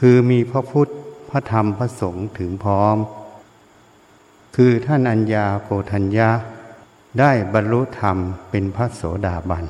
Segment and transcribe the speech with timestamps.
[0.00, 0.88] คือมีพระพุทธ
[1.30, 2.96] พระธรรมพระสงฆ์ถึงพร้อม
[4.56, 6.30] คือท่านอัญญาโกธัญญา
[7.20, 8.16] ได้บรรลุธรรม
[8.50, 9.66] เป็นพระโสดาบัน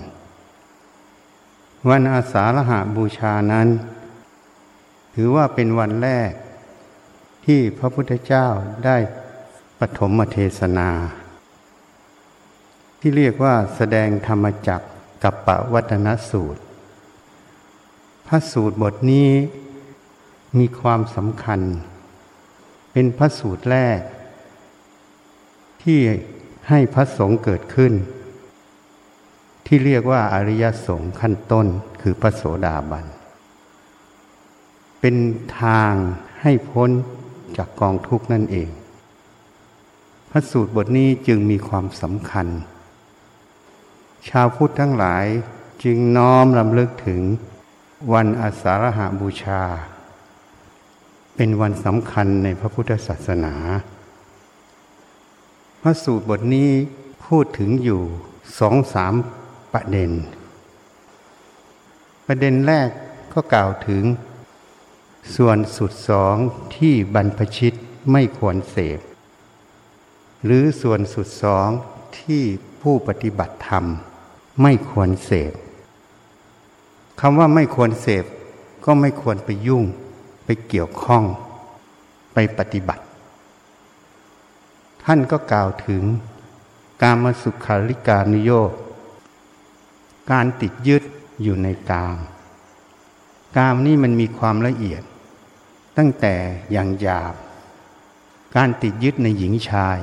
[1.89, 3.69] วันอาสาฬหาบูชานั้น
[5.15, 6.33] ถือว่าเป็นวันแรก
[7.45, 8.47] ที่พระพุทธเจ้า
[8.85, 8.97] ได้
[9.79, 10.91] ปฐมเทศนา
[13.01, 14.81] ที่เรียกว่าแสดงธรรมจัก
[15.23, 16.63] กับปวัตนสูตร
[18.27, 19.31] พระสูตรบทนี้
[20.59, 21.61] มีความสำคัญ
[22.93, 24.01] เป็นพระสูตรแรก
[25.83, 25.99] ที่
[26.69, 27.93] ให้พระสงฆ์เกิดขึ้น
[29.67, 31.67] ที่เรียกว่าอริยสงฆ์ขั้นต้น
[32.03, 33.07] คือพระโสดาบัน
[35.01, 35.17] เป็น
[35.61, 35.93] ทาง
[36.41, 36.91] ให้พ้น
[37.57, 38.69] จากกองทุกข์นั่นเอง
[40.31, 42.47] พระสูตรบทนี้จึงมีความสำคัญ
[44.29, 45.27] ชาวพุทธทั้งหลาย
[45.85, 47.23] จึงน้อมลำลึกถึง
[48.13, 49.63] วันอาสาฬหาบูชา
[51.37, 53.55] เป็นวันสำคัญในพระพุทธศาสนา
[55.83, 56.71] พระสูตรบทนี้
[57.25, 58.03] พูดถึงอยู่
[58.59, 59.15] สองสาม
[59.73, 60.11] ประเด็น
[62.27, 62.89] ประเด็นแรก
[63.33, 64.05] ก็กล่าวถึง
[65.37, 66.37] ส่วนสุดสอง
[66.77, 67.75] ที่บรรพชิต
[68.13, 69.01] ไม่ควรเสพ
[70.45, 71.69] หรือส่วนสุดสอง
[72.21, 72.43] ที่
[72.83, 73.85] ผู้ปฏิบัติธรรม
[74.63, 75.53] ไม่ควรเสพ
[77.21, 78.25] คำว่าไม่ควรเสพ
[78.85, 79.85] ก็ไม่ควรไปยุ่ง
[80.45, 81.25] ไปเกี่ยวข้อง
[82.35, 83.05] ไปปฏิบัติ
[85.05, 86.03] ท่านก็กล่าวถึง
[87.03, 88.73] การมาสุขาริการนิโยก
[90.31, 91.03] การติดยึด
[91.43, 92.19] อยู่ในกาม
[93.57, 95.03] กามนี่มันมีความละเอียด
[95.97, 96.35] ตั้งแต่
[96.73, 97.35] อย่างหยาบ
[98.57, 99.99] การติดยึดในหญิงชาย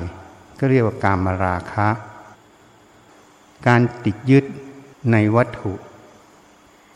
[0.58, 1.88] ก็เรียกว่ากามาราคะ
[3.66, 4.44] การติดยึด
[5.12, 5.72] ในวัตถุ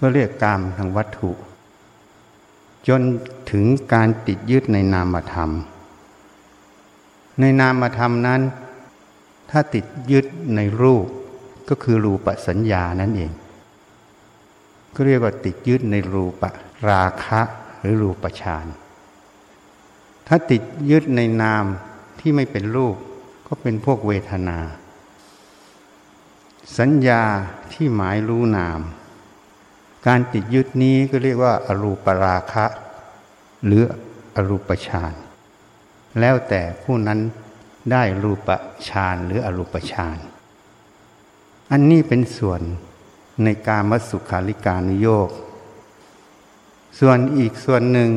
[0.00, 1.30] ก็เรียกกามทางวัตถุ
[2.88, 3.00] จน
[3.50, 5.50] ถึงการติดยึดในนามธรรม
[7.40, 8.40] ในนามธรรมนั้น
[9.50, 10.26] ถ้าติดยึด
[10.56, 11.06] ในรูป
[11.68, 13.32] ก็คือรูปสัญญานั่นเอง
[14.94, 16.42] ก็เรียกว่าติดยึดในรูป
[16.90, 17.40] ราคะ
[17.80, 18.66] หรือรูปฌาน
[20.26, 21.64] ถ้าติดยึดในนาม
[22.20, 22.96] ที่ไม่เป็นรูป
[23.46, 24.58] ก็เป็นพวกเวทนา
[26.78, 27.22] สัญญา
[27.72, 28.80] ที่หมายรู้นาม
[30.06, 32.66] การติดยึดนี้ก็เรียกว่าอรูปราคะ
[33.64, 33.82] หรือ
[34.36, 35.12] อรูปฌาน
[36.20, 37.20] แล้วแต่ผู้นั้น
[37.92, 38.48] ได้รูป
[38.88, 40.18] ฌานหรืออรูปฌาน
[41.70, 42.60] อันนี้เป็นส่วน
[43.44, 45.30] ในการมสุขาริการุโยก
[46.98, 48.10] ส่วนอีกส่วนหนึ่ง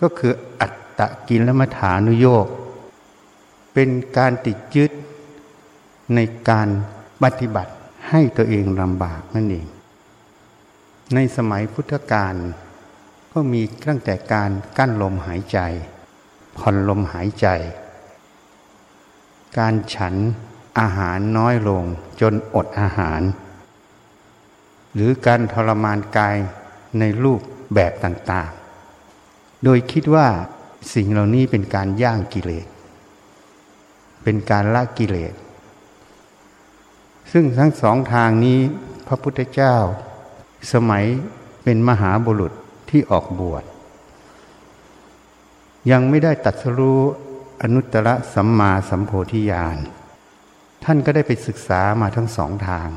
[0.00, 2.46] ก็คืออัตตะกิลมัฐานุโยก
[3.74, 4.90] เป็นการติดยึด
[6.14, 6.68] ในการ
[7.22, 7.72] ปฏิบัติ
[8.10, 9.66] ให้ตัวเองลำบากนั่นเอง
[11.14, 12.34] ในสมัยพุทธกาล
[13.32, 15.58] ก็มีตั้งแต่การกั้นลมหายใจ
[16.56, 17.46] ผ่อนลมหายใจ
[19.58, 20.14] การฉัน
[20.80, 21.84] อาหารน้อยลง
[22.20, 23.20] จนอดอาหาร
[24.94, 26.36] หรือการทรมานกาย
[26.98, 27.40] ในรูป
[27.74, 30.28] แบบต่างๆ โดยคิดว่า
[30.94, 32.66] สิ่งเหล่านี้เป็นการย่างกิเลส
[34.22, 35.34] เป็นการละกิเลส
[37.32, 38.60] ซึ่งทั้งสองทางนี้
[39.06, 39.76] พระพุทธเจ้า
[40.72, 41.04] สมัย
[41.62, 42.52] เป็นมหาบุรุษ
[42.90, 43.64] ที่ออกบวช
[45.90, 46.98] ยังไม่ได้ตัดสู้
[47.62, 49.76] อนุตตรสัมมาสัมโพธิญาณ
[50.84, 52.88] ท่านก็ได้ไปศึกษามาทั้งสองทาง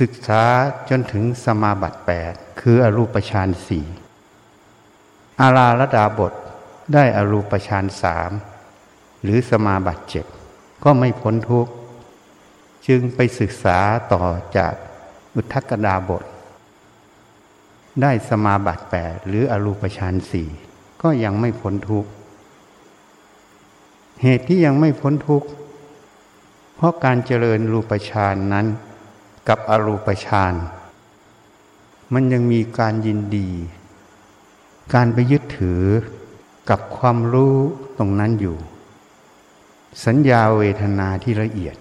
[0.00, 0.42] ศึกษา
[0.88, 3.86] จนถึงสมาบัติแปดคืออรูปฌานสี่
[5.40, 6.32] อาราลดาบท
[6.94, 8.30] ได้อรูปฌานสาม
[9.22, 10.26] หรือสมาบัติเจ็ด
[10.84, 11.72] ก็ไม่พ้นทุกข์
[12.86, 13.78] จึงไปศึกษา
[14.12, 14.24] ต่อ
[14.56, 14.74] จาก
[15.34, 16.24] อุทกดาบท
[18.02, 20.48] ได้สมาบัติแปดหรืออรูปฌานสี่
[21.02, 22.10] ก็ยังไม่พ้นทุกข์
[24.22, 25.48] เหตุที่ยังไม่พ้นทุกข์
[26.74, 28.66] เพราะการเจริญรูปฌานนั้น
[29.48, 30.54] กับอรูปฌาน
[32.12, 33.50] มันยังมีการยินดี
[34.94, 35.84] การไปยึดถือ
[36.70, 37.56] กับความรู้
[37.98, 38.56] ตรงนั้นอยู่
[40.04, 41.76] สัญญาเวทนาที่ละเอียด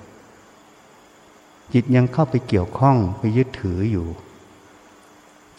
[1.73, 4.07] จิตยังเข้าไปเกี่ยวข้องไปยึดถืออยู่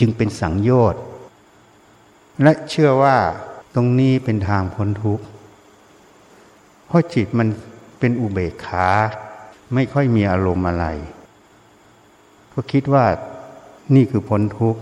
[0.00, 1.02] จึงเป็นสังโยชน์
[2.42, 3.16] และเชื่อว่า
[3.74, 5.24] ตรงนี้เป็นทางพ้นทุกข์
[6.86, 7.48] เพราะจิตมัน
[7.98, 8.88] เป็นอุเบกขา
[9.74, 10.86] ไม่ค่อยมีอารมณ์อะไร
[12.52, 13.06] ก็คิดว่า
[13.94, 14.80] นี่คือพ้นทุกข์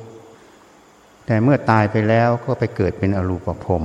[1.27, 3.83] แต่เมื่อตายไปแล้วก็ไปเกิดเป็นอรูปภพ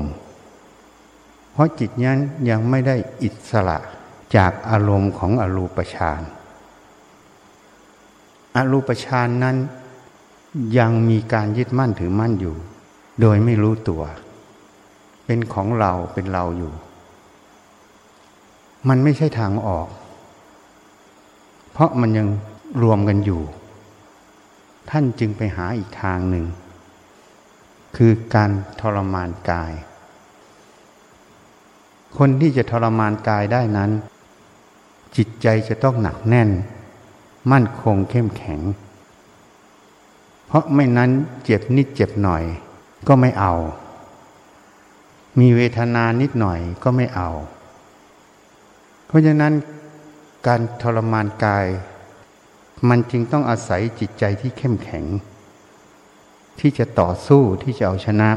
[1.51, 3.77] เพราะจิตนั้นยังไม่ได้อิสระ
[4.35, 6.21] จากอารมณ์ของอรูปฌาน
[8.57, 9.57] อรูปฌานนั้น
[10.77, 12.55] ยังมีการยึดมั่นถือมั่นอยู่
[13.21, 14.03] โดยไม่รู้ตัว
[15.25, 16.73] เป็นของเราเป็นเราอยู่
[18.87, 19.87] มันไม่ใช่ทางออก
[21.71, 22.27] เพราะมันยัง
[22.83, 23.41] รวมกันอยู่
[24.89, 26.45] ท่านจึงไปหาอีกทางหนึ่ง
[27.97, 29.73] คือการทรมานกาย
[32.17, 33.91] คนที่จะทรมานกายได้นั้น
[35.17, 36.49] จิตใจจะต้องหนักแน่น
[37.51, 38.61] มั่นคงเข้มแข็ง
[40.47, 41.09] เพราะไม่นั้น
[41.45, 42.43] เจ็บนิดเจ็บหน่อย
[43.07, 43.53] ก็ไม่เอา
[45.39, 47.29] มีเวทนานิดหน่อยก็ไม่เอา
[49.05, 49.53] เพราะฉะนั้น
[50.47, 51.65] การทรมานกาย
[52.89, 55.05] มันจึงต้องอาศัยจิตใจที่เข้มแข็ง
[56.59, 58.29] ที่จะต่อสู้ที่จะเอาชนะ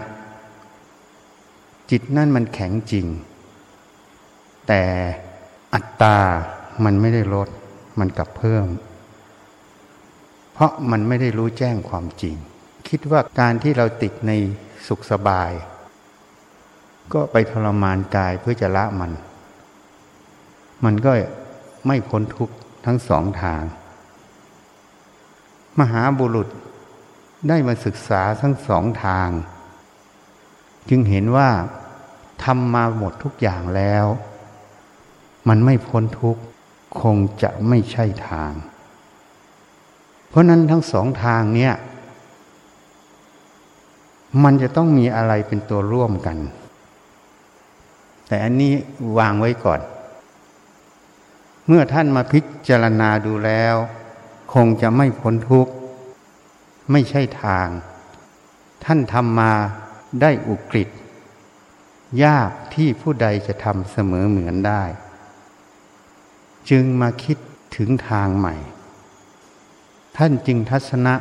[1.90, 3.06] จิตนั่นมันแข็งจริง
[4.68, 4.82] แต่
[5.74, 6.18] อัตตา
[6.84, 7.48] มันไม่ได้ลด
[7.98, 8.66] มันกลับเพิ่ม
[10.60, 12.36] ราะมันไม่ได้รู้แจ้งความจริง
[12.88, 14.32] คิดว่าการที่เราติดใน
[14.86, 15.52] สุขสบาย
[17.12, 19.12] ก็ไปทรมานกายเพื่อจะละมัน
[20.84, 21.12] มันก็
[21.86, 22.54] ไม่พ้นทุกข์
[22.86, 23.62] ทั้งสองทาง
[25.78, 26.48] มหาบุรุษ
[27.48, 29.28] ได้มาศึกษาทั้งสองทาง
[30.88, 31.50] จึงเห็นว่า
[32.44, 34.06] ทำมาหมดทุกอย่างแล้ว
[35.48, 36.42] มันไม่พ้นทุกข์
[37.00, 38.52] คงจะไม่ใช่ทาง
[40.30, 41.74] เพราะนั้นทั้งสองทางเนี่ย
[44.42, 46.38] มันจะต้องมีอะไรเป็นตัวร่วมกัน
[48.26, 48.72] แต่อันนี้
[49.18, 49.80] วางไว้ก่อน
[51.66, 53.74] เมื่อท่านมาพิจารณาดูแล้ว
[54.52, 55.72] คงจะไม่พ้นทุกข์
[56.90, 57.68] ไม่ใช่ทาง
[58.84, 59.52] ท่านทำมา
[60.20, 60.88] ได้อุกฤษ
[62.24, 64.82] ยากที่ผู้ใดจะทำเสมอเหมือนได้
[66.70, 67.38] จึงมาคิด
[67.76, 68.54] ถึงทางใหม่
[70.22, 71.14] ท่านจึงทัศนะ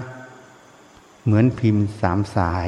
[1.24, 2.68] เหมือนพิมพ์สามสาย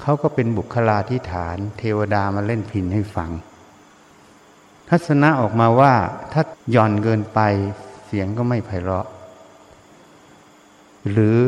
[0.00, 3.30] เขาก็เป็นบุคลาธิฐาน เทวดามาเล่นพินให้ฟัง
[4.88, 5.94] ทัศนะออกมาว่า
[6.32, 7.40] ถ้าหย่อนเกินไป
[8.06, 9.06] เสียงก็ไม่ไพเราะ
[11.10, 11.38] หรือ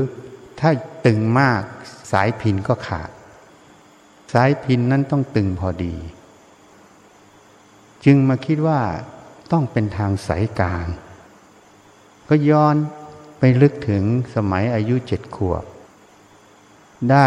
[0.60, 0.70] ถ้า
[1.06, 1.62] ตึงมาก
[2.12, 3.10] สายพินก็ขาด
[4.32, 5.94] สายพินนั้นต้องตึงพอดี
[8.04, 8.80] จึงมาคิดว่า
[9.52, 10.86] ต้องเป็นทางสายกลาง
[12.28, 12.76] ก็ย้อน
[13.44, 14.04] ไปลึกถึง
[14.34, 15.64] สมัยอายุเจ็ดขวบ
[17.10, 17.26] ได้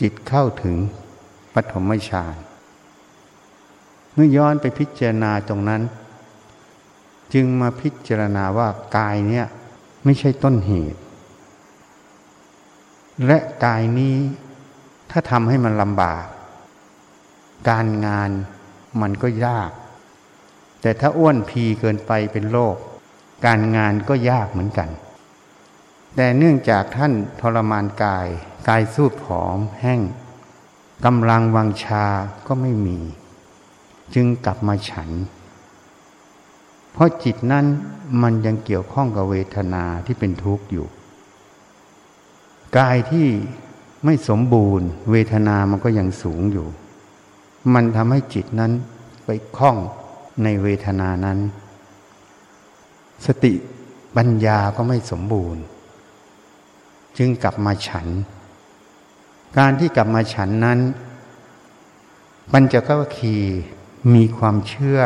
[0.00, 0.76] จิตเข้าถึง
[1.54, 2.36] ปฐมฌาน
[4.12, 5.82] เมื่อย้อนไปพิจารณาตรงนั้น
[7.34, 9.46] จึงมาพิจารณาว่ากายเนี่ย
[10.04, 11.00] ไม่ใช่ต้นเหตุ
[13.26, 14.16] และกายนี้
[15.10, 16.24] ถ้าทำให้มันลำบาก
[17.70, 18.30] การงาน
[19.00, 19.70] มันก็ยาก
[20.80, 22.76] แต่ถ้าอ้วนพีเกินไปเป็นโรค
[23.46, 24.90] การงานก็ยากเหมือนกัน
[26.16, 28.28] แต่เนื่องจากท่านทรมานกาย
[28.68, 30.00] กายสูบผอมแห้ง
[31.04, 32.04] กำลังวังชา
[32.46, 32.98] ก็ไม่มี
[34.14, 35.10] จึงกลับมาฉัน
[36.92, 37.66] เพราะจิตนั้น
[38.22, 40.86] มันยังเกี่ยวข้องกับเวทนาที่เป็นทุกข์อยู่
[42.78, 43.26] กายที่
[44.04, 46.66] ไม่สมบูรณ์ เวทนามันก็ยังสูงอยู่
[47.74, 48.72] มันทำให้จิตนั้น
[49.24, 49.76] ไปคล้อง
[50.42, 51.38] ในเวทนานั้น
[53.26, 53.52] สติ
[54.16, 55.62] ปัญญาก็ไม่สมบูรณ์
[57.18, 58.06] จึงกลับมาฉัน
[59.58, 60.78] การที่กลับมาฉันนั้น
[62.52, 63.36] ปัญจกวัคคี
[64.14, 65.00] มีความเชื่อ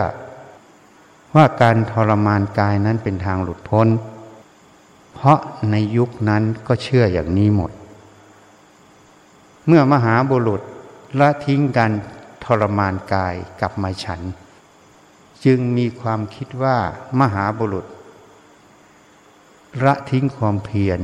[1.34, 3.88] ว่าการทรมานกายนั้นเป็นทางหลุดพ้น
[5.14, 5.38] เพราะ
[5.70, 7.70] ในยุคนั้นก็เชื่ออย่างนี้หมด
[9.66, 10.62] เมื่อมหาบุรุษ
[11.18, 11.92] ละทิ้งการ
[12.44, 14.20] ทรมานกายกลับมาฉัน
[15.44, 16.76] จึงมีความคิดว่า
[17.20, 17.86] มหาบุรุษ
[19.84, 21.00] ละทิ้งความเพียร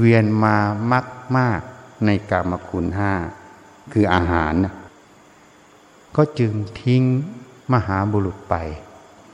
[0.00, 0.56] เวียนมา
[0.92, 1.60] มักมาก
[2.06, 3.12] ในกามคุณห้า
[3.92, 4.54] คืออาหาร
[6.16, 7.02] ก็จึงทิ้ง
[7.72, 8.54] มหาบุรุษไป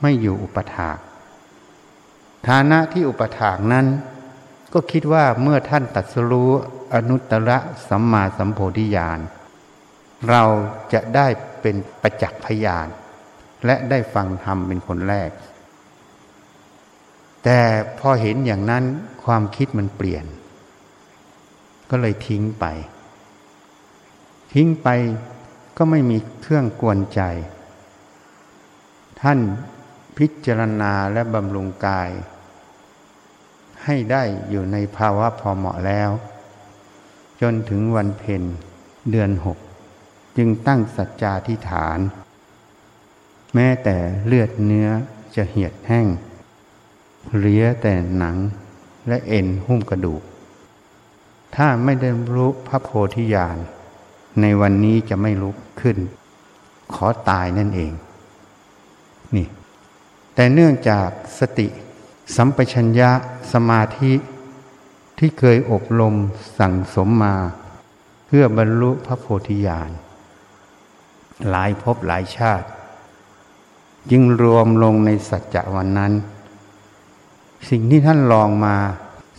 [0.01, 0.99] ไม่อยู่อุปถาก
[2.49, 3.87] ฐานะที่อุปถากนั้น
[4.73, 6.51] ก็คิดว่าเมื่อท่านตัดสรู้
[6.95, 7.51] อนุตตร
[7.89, 9.19] สัมมาสัมโพธิญาณ
[10.29, 10.43] เรา
[10.93, 11.27] จะได้
[11.61, 12.87] เป็นประจักษ์พยาน
[13.67, 15.31] และได้ฟังธรรมเป็นคนแรก
[17.45, 17.61] แต่
[17.99, 18.85] พอเห็นอย่างนั้น
[19.25, 20.25] ความคิดมันเปลี่ยน
[21.91, 22.65] ก็เลยทิ้งไป
[24.53, 24.89] ทิ้งไป
[25.77, 27.21] ก็ไม่มีเครื่องกวนใจ
[29.21, 29.39] ท่าน
[30.17, 32.11] พิจารณาและบำรุงกาย
[33.85, 36.11] ให้ได้อยู่ในภาวะพอเหมาะแล้ว
[37.41, 38.43] จนถึงวันเพ็ญ
[39.11, 39.59] เดือนหก
[40.37, 41.99] จึงตั้งสัจจาธิฐาน
[43.55, 44.89] แม้แต่เลือดเนื้อ
[45.37, 46.07] จะเหียดแห้ง
[47.37, 48.37] เหลือแต่หนัง
[49.09, 50.23] และเอ็นหุ้มกระดูก
[51.57, 53.57] ถ้าไม่ได้รู้พระโพธิญาณ
[54.41, 55.99] ในวันนี้จะไม่ลุกขึ้น
[56.95, 57.93] ขอตายนั่นเอง
[59.37, 59.47] นี่
[60.35, 61.09] แต่เนื่องจาก
[61.39, 61.69] สติ
[62.37, 63.11] สัมปชัญญะ
[63.53, 64.13] สมาธิ
[65.19, 66.15] ที่เคยอบรม
[66.59, 67.37] สั่งสมมา
[68.27, 69.91] เพื่อบรรลุพระโพธิญาณ
[71.51, 72.67] หลายภพหลายชาติ
[74.11, 76.13] จึงรวมลงในสัจจะวันนั้น
[77.69, 78.77] สิ่งที่ท่านลองมา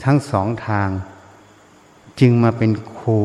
[0.03, 0.89] ทั้งสองทาง
[2.19, 3.19] จึงมาเป็นครู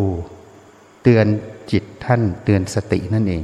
[1.03, 1.27] เตือน
[1.71, 3.43] จิตท่านเตือนสตินั่นเอง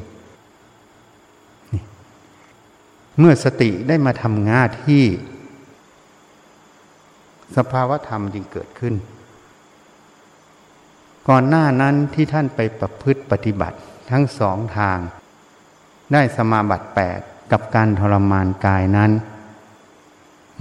[3.19, 5.05] เมื่อสติได้มาทำงานที่
[7.57, 8.95] สภาวธรรมจึงเกิดขึ้น
[11.29, 13.79] ก่อนหน้านั้นที่ท่านไปประพฤติปฏิบัติ
[14.11, 14.99] ทั้งสองทาง
[16.13, 17.21] ได้สมาบัติแปด
[17.53, 19.11] กับการทรมานกายนั้น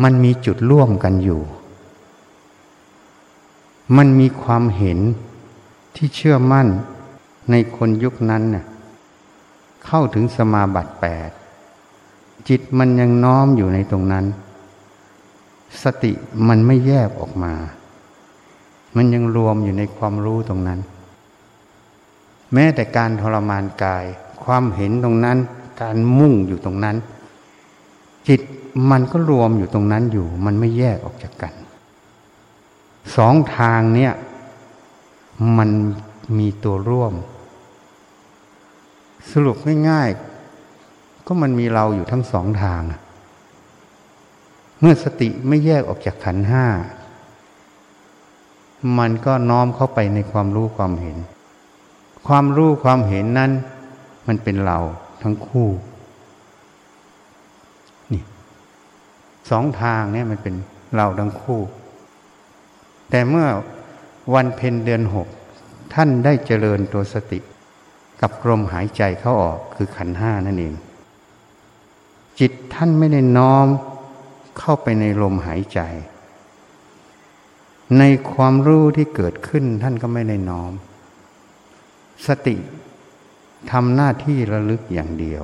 [0.04, 1.42] มันมีจุดร่วมกันอยู่
[3.96, 5.00] มันมีความเห็น
[5.96, 6.68] ที่เชื่อมั่น
[7.52, 8.66] ในคนยุคนั้นเน่ย
[9.86, 11.30] เข้าถึงสมาบัติแปด
[12.50, 14.26] จิตมันยังน้อมอยู่ในตรงนั้น
[15.84, 16.12] สติ
[16.48, 17.54] มันไม่แยกออกมา
[18.96, 20.80] มันยังรวมอยู่ในความรู้ตรงนั้น
[22.54, 24.06] แม้แต่การทรมานกาย
[24.44, 25.38] ความเห็นตรงนั้น
[25.82, 26.96] การมุ่งอยู่ตรงนั้น
[28.28, 28.42] จิต
[28.90, 31.54] มันก็รวมอยู่ตรงนั้นอยู่ มันไม่แยกออกจากกัน
[33.16, 34.14] สองทางเนี่ย
[35.58, 35.70] มัน
[36.38, 37.14] มีตัวร่วม
[39.32, 39.58] สรุป
[39.90, 42.82] ง่ายๆ ก็มันมีเราอยู่ทั้งสองทาง
[44.80, 46.66] เมื่อสติไม่แยกออกจากขันห้า
[49.00, 51.18] มันก็น้อมเข้าไปในความรู้ความเห็น
[52.28, 53.52] ความรู้ความเห็นนั้น
[54.28, 54.80] มันเป็นเรา
[55.22, 55.70] ทั้งคู่
[58.12, 58.22] นี่
[59.50, 60.56] สองทางเนี่ยมันเป็น
[60.96, 61.60] เราทั้งคู่
[63.10, 63.48] แต่เมื่อ
[64.34, 65.28] วันเพ็ญเดือนหก
[65.94, 67.40] ท่านได้เจริญตัวสติ
[68.22, 70.76] กับลมหายใจเข้าออกคือขันห้านั่นเอง
[72.40, 73.68] จิตท่านไม่ได้น้อม
[74.60, 75.80] เข้าไปในลมหายใจ
[77.98, 80.72] ในความรู้ที่เกิดขึ้นท่านก็ไม่ได้น้อม
[82.28, 82.58] สติ
[83.72, 85.44] ทำหน้าที่ระลึกอย่างเดียว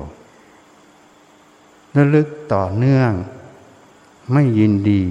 [1.96, 3.12] ระลึกต่อเนื่อง
[4.32, 5.02] ไม่ยินดี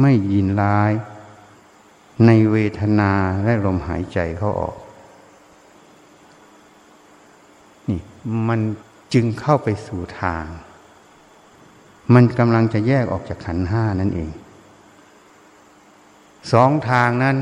[0.00, 0.92] ไม่ยินร้าย
[2.26, 3.12] ในเวทนา
[3.44, 4.76] และลมหายใจเขาออก
[7.88, 8.00] นี่
[8.48, 8.60] มัน
[9.14, 10.44] จึงเข้าไปสู่ทาง
[12.14, 14.30] มันกำลังจะแยกออกจากขันห้านั่นเอง
[16.52, 17.36] สองทางนั้น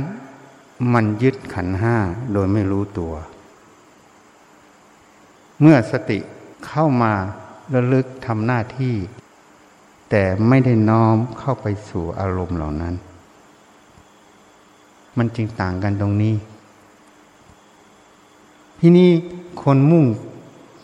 [0.95, 1.97] มันยึดขันห้า
[2.33, 3.15] โดยไม่รู้ตัว
[5.61, 6.19] เมื่อสติ
[6.67, 7.13] เข้ามา
[7.75, 8.95] ระลึกทำหน้าที่
[10.11, 12.95] แต่ไม่ได้น้อมเข้าไปสู่อารมณ์เหล่านั้น
[15.19, 16.35] มันจึงต่างกันตรงนี้
[18.81, 19.11] ที่นี่
[19.63, 20.05] คนมุ่ง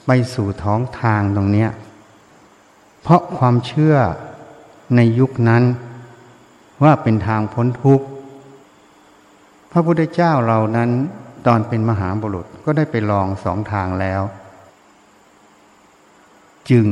[0.06, 1.70] ไปสู่ท้องทางตรงเนี้ย
[3.02, 3.96] เพราะความเชื่อ
[4.96, 5.62] ในยุคนั้น
[6.82, 8.06] ว่าเป็นทางพ้นทุกข์
[9.70, 10.90] พระพุทธเจ้าเรานั้น
[11.46, 14.22] ตอนเป็นมหาบุรุษก็ได้ไปลองสองทางแล้ว
[16.70, 16.86] จึง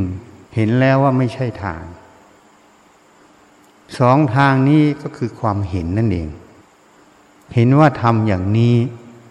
[0.54, 1.82] เห็นแล้วว่าไม่ใช่ทาง
[3.98, 6.28] สองทางนี้ก็คือความเห็นนั่นเอง
[7.54, 8.74] เห็นว่าทำอย่างนี้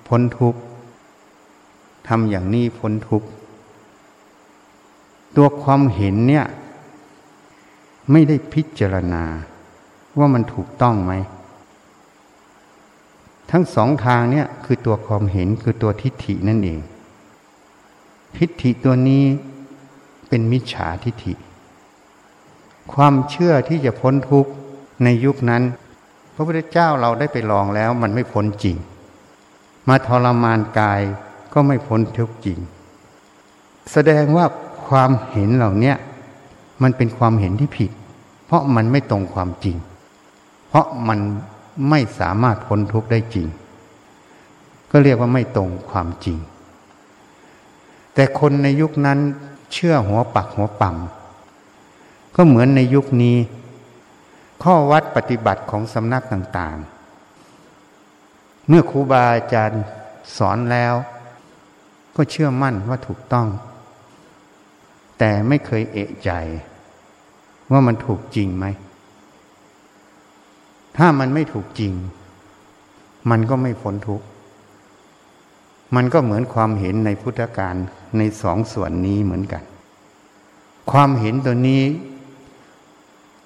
[0.08, 0.60] พ้นทุกข์
[2.08, 3.28] ทำอย่างนี้พ้นทุกข์
[5.36, 6.46] ตัวความเห็นเนี่ย
[8.12, 9.24] ไม่ได้พิจารณา
[10.18, 11.14] ว่ามันถูกต้องไหม
[13.52, 16.80] ทั้งสองทางเนี่ยคือตัวความเห็นคือตัวทิฏฐินั่นเอง
[18.38, 19.24] ทิฏฐิตัวนี้
[20.28, 21.34] เป็นมิจฉาทิฏฐิ
[22.94, 24.52] ความเชื่อที่จะพ้นทุกข์
[25.04, 25.64] ในยุคนั้น
[26.36, 28.78] พระพุทธเจ้าเราได้ไปลองแล้วมันไม่พ้นจริง
[29.88, 31.02] มาทรมานกาย
[31.54, 32.60] ก็ไม่พ้นทุกจริง
[33.92, 34.46] แสดงว่า
[34.88, 35.94] ความเห็นเหล่านี้
[36.82, 37.92] มันเป็นความเห็นที่ผิด
[38.46, 39.78] เพราะมันไม่ตรงความจริง
[40.68, 41.20] เพราะมัน
[41.90, 43.48] ไม่สามารถพ้นทุกข์ได้จริง
[44.92, 46.38] ก็เรียกว่าไม่ตรงความจริง
[48.14, 49.20] แต่คนในยุคนั้น
[49.74, 50.96] เชื่อหัวปักหัวปั่ม
[52.36, 53.38] ก็เหมือนในยุคนี้
[54.64, 59.84] ข้อวัดปฏิบัติของสำนักต่างๆ เมื่อครูบาอาจารย์
[60.38, 60.94] สอนแล้ว
[62.16, 63.48] ก็เชื่อมั่นว่าถูกต้อง
[65.20, 66.32] แต่ไม่เคยเอะใจ
[67.72, 68.66] ว่ามันถูกจริงไหม
[70.98, 71.94] ถ้ามันไม่ถูกจริง
[73.30, 74.26] มันก็ไม่พ้นทุกข์
[75.96, 77.76] มันก็เหมือนความเห็นในพุทธการ
[78.18, 79.64] ในสองส่วนนี้เหมือนกัน
[80.92, 81.84] ความเห็นตัวนี้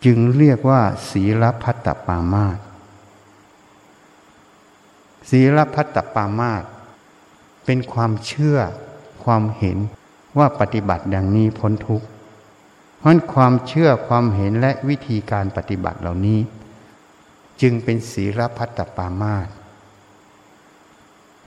[0.05, 0.81] จึงเรียกว่า
[1.11, 2.57] ศีลพัตตปามาต
[5.29, 6.63] ศีลพัตตปามาต
[7.65, 8.57] เป็นความเชื่อ
[9.23, 9.77] ความเห็น
[10.37, 12.05] ว่าปฏิบัติอย่างนี้พ้นทุกข์
[12.99, 16.39] เพราะความเชื่อความเห็นและวิธีการปฏิบัติเหล่านี้
[17.61, 19.47] จึงเป็นศีลพัตตปามาต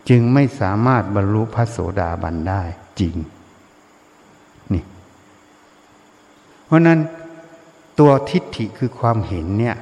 [0.08, 2.62] จึงไม่สามารถบรรลุพระโสดาบันได้
[3.00, 3.16] จริง
[4.72, 4.82] นี่
[6.66, 6.98] เพราะนั้น
[7.98, 9.76] ตัวทิฏฐิคือความเห็นเนี่ย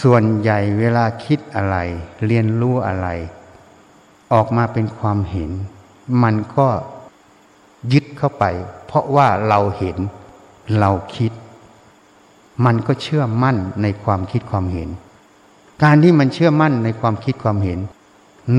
[0.00, 1.76] ส่วนใหญ่เวลาคิดอะไร
[2.26, 3.08] เรียนรู้อะไร
[4.32, 5.50] ออกมาเป็นความเห็น
[6.22, 6.68] มันก็
[7.92, 8.44] ยึดเข้าไป
[8.86, 9.96] เพราะว่าเราเห็น
[10.78, 11.32] เราคิด
[12.64, 14.88] มันก็เชื่อมั่นในความคิดความเห็น
[15.82, 17.78] การที่มันเชื่อมั่นในความคิดความเห็น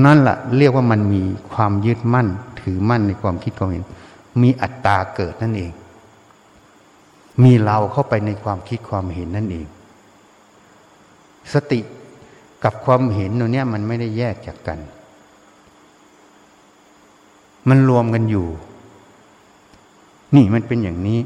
[0.04, 1.22] นั่นแหละเรียกว่ามันมี
[1.52, 2.28] ความยึดมั่น
[2.60, 3.84] ถือมั่นในความคิดความเห็น
[4.42, 5.72] มีอัตตาเกิดนั่นเอง
[7.42, 9.66] มีเราเข้าไปในความคิดความเห็นนั่นเอง
[11.52, 11.80] สติ
[12.64, 14.78] กับความเห็นตัวเนี้ยมันไม่ได้แยกจากกัน
[17.68, 18.46] มันรวมกันอยู่
[20.34, 21.20] นี่มันเป็นอย่างนี้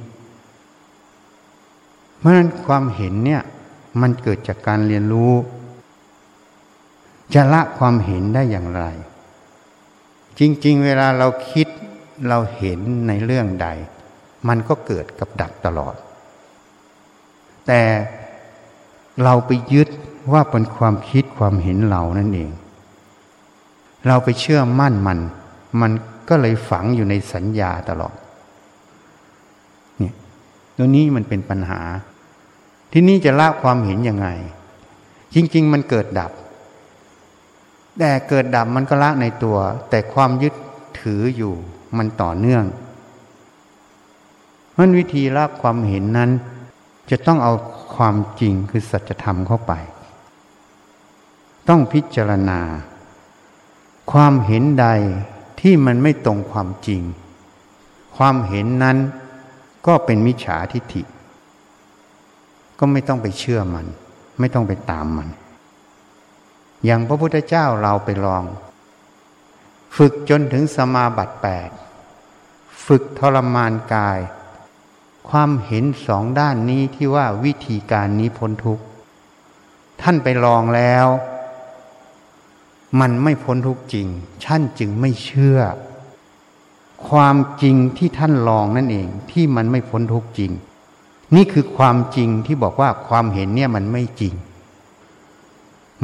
[2.18, 3.42] เพราะนั้นความเห็นเนี่ย
[4.00, 5.32] มันเกิดจากการเรียนรู้
[7.34, 8.82] จะละความเห็นได้อย่างไร
[10.38, 11.68] จริง ๆ เวลาเราคิด
[12.28, 13.68] เราเห็นในเรื่องใด
[14.48, 15.94] มันก็เกิดกับดับตลอด
[17.66, 17.82] แต่
[19.22, 19.88] เราไปยึด
[20.32, 22.50] ว่าเป็นความคิดความเห็นเรานั่นเอง
[24.06, 25.18] เราไปเชื่อมั่นมัน
[25.80, 25.92] มัน
[26.28, 28.14] ก็เลยฝังอยู่ในสัญญาตลอด
[29.98, 30.14] เนี่ย
[30.76, 31.80] ตัวนี้มันเป็นปัญหา
[32.92, 34.28] ที่นี่จะละความเห็นยังไง
[35.34, 36.32] จริง ๆ มันเกิดดับ
[37.98, 39.56] แต่เกิดดับมันก็ละในตัว
[39.90, 40.54] แต่ความยึด
[41.00, 41.54] ถืออยู่
[41.98, 42.64] มันต่อเนื่อง
[44.78, 46.30] มันวิธีละความเห็นนั้น
[47.10, 47.52] จะต้องเอา
[47.96, 49.72] ความจริงคือสัจธรรมเข้าไป
[51.68, 52.60] ต้องพิจารณา
[54.12, 54.86] ความเห็นใด
[55.60, 57.02] ที่มันไม่ตรงความจริง
[58.16, 58.96] ความเห็นนั้น
[59.86, 61.02] ก็เป็นมิจฉาทิฏฐิ
[62.78, 63.86] ก็ไม่ต้องไปเชื่อมัน
[64.38, 65.28] ไม่ต้องไปตามมัน
[66.84, 68.44] อย่างพระพุทธเจ้าเราไปลอง
[69.96, 71.70] ฝึกจนถึงสมาบัติแปด
[72.86, 74.18] ฝึกทรมานกาย
[75.28, 78.84] ความเห็นสองด้านนี้ที่ว่าวิธีการนี้พ้นทุกข์
[80.02, 81.06] ท่านไปลองแล้ว
[83.00, 84.06] มันไม่พ้นทุกข์จริง
[84.46, 85.58] ท่านจึงไม่เชื่อ
[87.08, 90.52] ความจริงที่ท่านลองนั่นเองที่มันไม่พ้นทุกข์จริง
[91.34, 94.34] นี่คือความจริงที่บอกว่าความเห็นเนี่ยมันไม่จริง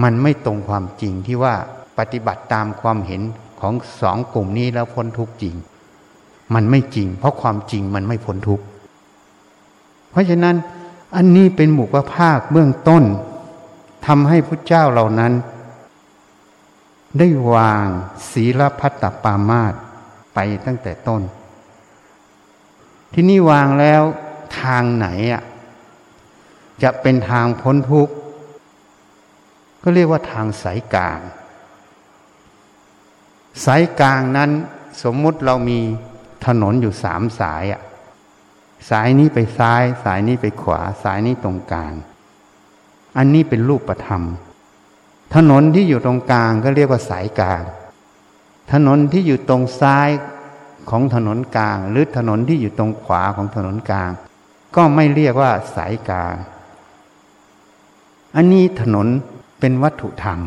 [0.03, 1.55] มันไม่ตรงความจริงที่ว่า
[1.99, 3.23] ปฏิบัติตามความเห็น
[3.61, 5.55] ของสองกลุ่มนี้แล้วพ้นทุกข์จริง
[6.55, 8.65] มันไม่จริง เพราะความจริงมันไม่พ้นทุกข์
[10.13, 10.57] เพราะฉะนั้น
[11.17, 13.05] อันนี้เป็นหมู่ประภาคเบื้องต้น
[14.07, 15.33] ทำให้พระเจ้าเหล่านั้น
[17.19, 17.87] ได้วาง
[18.31, 19.75] ศีลพัตตปามาต
[20.35, 21.23] ไปตั้งแต่ต้น
[23.13, 24.03] ที่นี่วางแล้ว
[24.61, 25.43] ทางไหนอะ
[26.83, 28.15] จะเป็นทางพ้นทุกข์
[29.83, 31.21] ก็เรียกว่าทางสายกลาง
[33.65, 34.51] สายกลางนั้น
[35.03, 35.79] สมมุติเรามี
[36.47, 37.83] ถนนอยู่สามสายอะ
[38.91, 41.95] สายนี้ไปซ้าย สายนี้ไปขวา สายนี้ตรงกลาง
[43.17, 44.23] อันนี้เป็นรูปธรรม
[45.35, 47.63] ถนนที่อยู่ตรงกลางก็เรียกว่าสายกลาง
[48.73, 50.09] ถนนที่อยู่ตรงซ้าย
[50.91, 54.11] ของถนนกลาง หรือถนนที่อยู่ตรงขวาของถนนกลาง
[54.77, 56.35] ก็ไม่เรียกว่าสายกลาง
[58.37, 59.07] อันนี้ถนน
[59.61, 60.41] เป็นวัตถุธรรม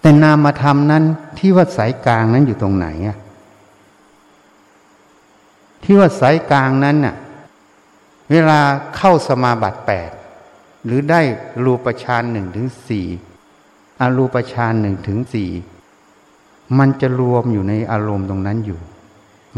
[0.00, 1.04] แต่นามธรรมนั้น
[1.38, 3.16] ที่ว่าสายกลางนั้นอยู่ตรงไหนอะ
[5.88, 7.14] ที่ว่าสายกลางนั้นน่ะ
[8.30, 8.60] เวลา
[8.96, 10.10] เข้าสมาบัติแปด
[10.84, 11.20] หรือได้
[11.64, 13.06] รูปฌานหนึ่งถึงสี่
[14.00, 15.50] อารูปฌานหนึ่งถึงสี่
[16.78, 18.80] มันจะรวมอยู่ในอารมณ์ตรงนั้นอยู่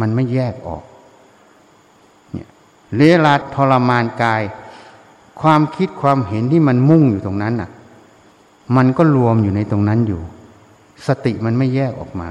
[0.01, 0.85] มันไม่แยกออก
[2.33, 2.49] เนี่ย
[2.99, 4.43] เวลาทรมานกาย
[5.41, 7.71] ความคิดความเห็นที่มันมุ่งอยู่ตรงนั้นน่ะ
[8.77, 10.21] มันก็รวมอยู่ในตรงนั้นอยู่
[11.07, 12.31] สติมันไม่แยกออกมา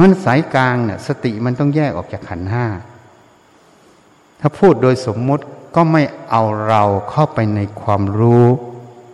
[0.00, 2.66] มันสายกลางเนี่ยสติมันต้องแยกออกจากขันห้า
[4.40, 8.44] ถ้าพูดโดยสมมติก็ไม่เอาเราเข้าไปในความรู้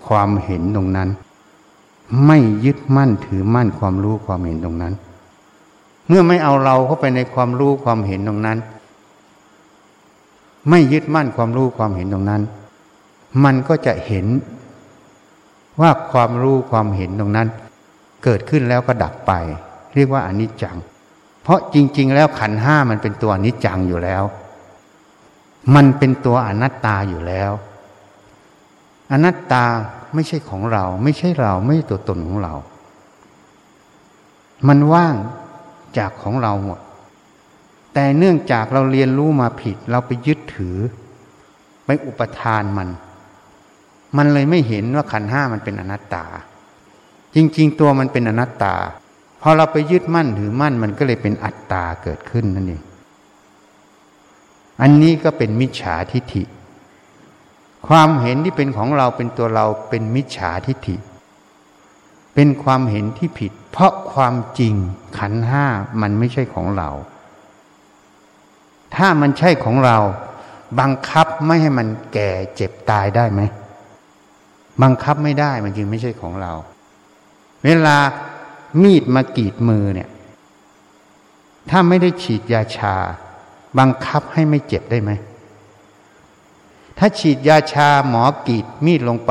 [0.06, 1.08] ความเห็นตรงนั้น
[2.26, 4.94] ไม่ยึดมั่นถือมั่นความรู้ความเห็นตรงนั้น
[6.08, 8.58] เมื่อไม่เอาเราเข้าไปในความรู้ความเห็นตรงนั้น
[10.68, 12.42] ไม่ยึดมั่นความรู้ความเห็นตรงนั้น
[13.44, 14.26] มันก็จะเห็น
[15.80, 17.48] ว่าความรู้ความเห็นตรงนั้น
[18.24, 19.32] เกิดขึ้นแล้วก็ดับไป
[19.94, 20.76] เรียกว่าอนิจจัง
[21.42, 24.22] เพราะจริง ๆ แล้วขันห้ามันเป็นตัวอนิจจังอยู่แล้ว
[25.74, 27.52] มันเป็นตัวอนัตตาอยู่แล้ว
[29.12, 29.64] อนัตตา
[30.14, 32.54] ไม่ใช่ของเรา ไม่ใช่เราไม่ใช่ตัวตนของเรา
[34.68, 35.14] มันว่าง
[35.98, 36.80] จากของเราหมด
[37.94, 40.76] แต่เนื่องจากเราเรียนรู้มาผิด เราไปยึดถือ
[41.84, 42.88] ไปอุปทานมัน
[44.16, 46.24] มันเลยไม่เห็นว่าขันห้ามันเป็นอนัตตา
[47.34, 48.74] จริง ๆ ตัวมันเป็นอนัตตา
[49.42, 52.82] พอเราไปยึดมั่นถือมั่นมันก็เลยเป็นอัตตาเกิดขึ้นนั่นเอง
[54.80, 56.42] อันนี้ก็เป็นมิจฉาทิฏฐิ
[57.88, 60.96] ความเห็นที่เป็นของเราเป็นตัวเราเป็นมิจฉาทิฏฐิ
[62.34, 64.74] เป็นความเห็นที่ผิด เพราะความจริง
[65.18, 65.64] ขันห้า
[66.00, 66.90] มันไม่ใช่ของเรา
[68.94, 69.98] ถ้ามันใช่ของเรา
[70.80, 73.40] บังคับไม่ให้มันแก่เจ็บตายได้ไหม
[74.82, 76.52] บังคับไม่ได้มันจึงไม่ใช่ของเรา
[77.64, 77.96] เวลา
[78.82, 80.08] มีดมากรีดมือเนี่ย
[81.70, 82.94] ถ้าไม่ได้ฉีดยาชา
[83.78, 85.10] บังคับให้ไม่เจ็บได้ไหม
[86.98, 89.30] ถ้าฉีดยาชาหมอกรีดมีดลงไป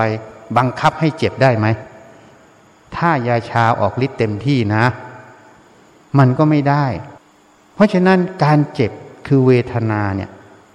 [0.57, 1.67] บังคับให้เจ็บได้ไหม
[2.95, 4.85] ถ้ายาชาออกฤทธิ์เต็มที่นะ
[6.19, 6.85] มันก็ไม่ได้
[7.75, 8.91] เพราะฉะนั้นการเจ็บ
[9.27, 10.29] คือเวทนาเนี่ย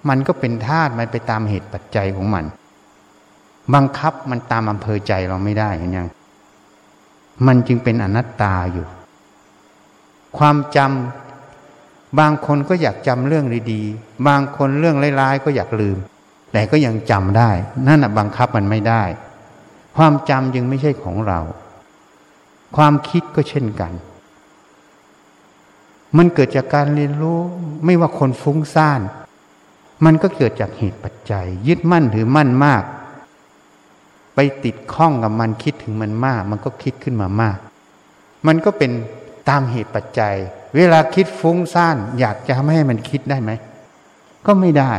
[0.09, 2.45] มันก็เป็นธาตุมันไปตามเหตุปัจจัยของมัน
[3.75, 6.09] บังคับมันตามอำเภอใจเราไม่ได้เห็นยัง
[7.47, 8.87] มันจึงเป็นอนัตตาอยู่
[10.39, 15.97] ความจำบางคนก็อยากจำเรื่องดีๆ บางคนเรื่องร้ายๆก็อยากลืม
[16.53, 17.51] แต่ก็ยังจำได้
[17.87, 19.03] นั่นบังคับมันไม่ได้
[19.97, 21.41] ความจำจึงไม่ใช่ของเรา
[22.77, 23.93] ความคิดก็เช่นกัน
[26.17, 27.41] มันเกิดจากการเรียนรู้
[27.85, 29.01] ไม่ว่าคนฟุ้งซ่าน
[30.05, 32.83] มันก็เกิดจากเหตุปัจจัย ยึดมั่นถือมั่นมาก
[34.37, 37.59] ไปติดข้องกับมันคิดถึงมันมาก มันก็คิดขึ้นมามาก
[38.47, 38.91] มันก็เป็น
[39.49, 40.35] ตามเหตุปัจจัย
[40.77, 43.51] เวลาคิดฟุ้งซ่าน อยากจะทำให้มันคิดได้ไหม
[44.47, 44.93] ก็ไม่ได้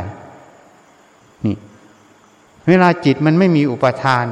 [1.44, 1.56] นี่
[2.68, 4.24] เวลาจิตมันไม่มีอุปทาน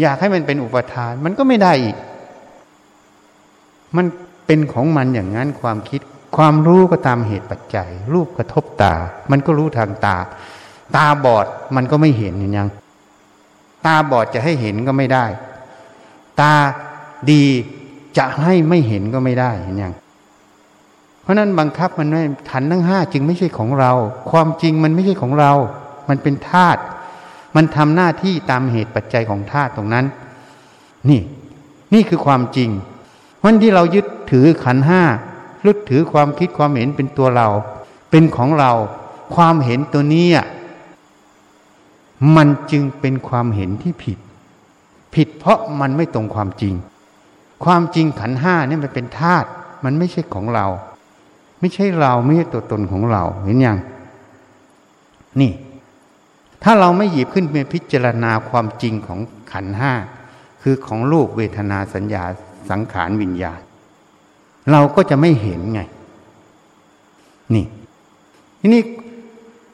[0.00, 1.96] อยากให้มันเป็นอุปทาน มันก็ไม่ได้อีก
[3.96, 4.06] มัน
[4.46, 6.00] เป็นของมันอย่างนั้นความคิด
[6.36, 8.94] ความรู้ก็ตามเหตุปัจจัย รูปกระทบตา
[9.30, 10.16] มันก็รู้ทางตา
[10.96, 12.68] ตาบอดมันก็ไม่เห็นอย่าง
[13.86, 15.24] ตาบอดจะให้เห็นก็ไม่ได้
[16.40, 16.54] ตา
[17.30, 17.44] ดี
[18.18, 19.94] จะให้ไม่เห็นก็ไม่ได้เห็นยัง
[21.22, 23.92] เพราะนั้นบังคับมันไม่ขันทั้งห้าจึงไม่ใช่ของเรา
[24.30, 25.52] ความจริงมันไม่ใช่ของเรา
[26.08, 26.80] มันเป็นธาตุ
[27.56, 30.04] มันทำหน้าที่ตามเหตุปัจจัยของธาตุตรงนั้น
[31.08, 31.20] นี่
[31.94, 32.70] นี่คือความจริง
[33.44, 35.02] วันที่เรายึดถือขันห้า
[35.66, 37.48] ยึดถือความคิดความเห็นเป็นตัวเรา
[38.10, 38.72] เป็นของเรา
[39.34, 40.28] ความเห็นตัวนี้
[42.36, 44.18] มันจึงเป็นความเห็นที่ผิด
[45.14, 46.74] ผิดเพราะมันไม่ตรงความจริง
[47.64, 49.48] ความจริงขันห้านี่มันเป็นธาตุ
[49.84, 50.66] มันไม่ใช่ของเรา
[51.60, 53.78] ไม่ใช่เราไม่ใช่ตัวตนของเราเห็นยัง
[55.40, 55.52] นี่
[56.62, 59.20] ถ้าเราไม่หยิบขึ้นมาพิจารณาความจริงของ
[59.52, 59.92] ขันห้า
[60.62, 62.24] คือของรูปเวทนาสัญญา
[62.70, 63.60] สังขารวิญญาณ
[64.72, 65.80] เราก็จะไม่เห็นไง
[67.54, 67.66] นี่
[68.60, 68.82] ทีนี้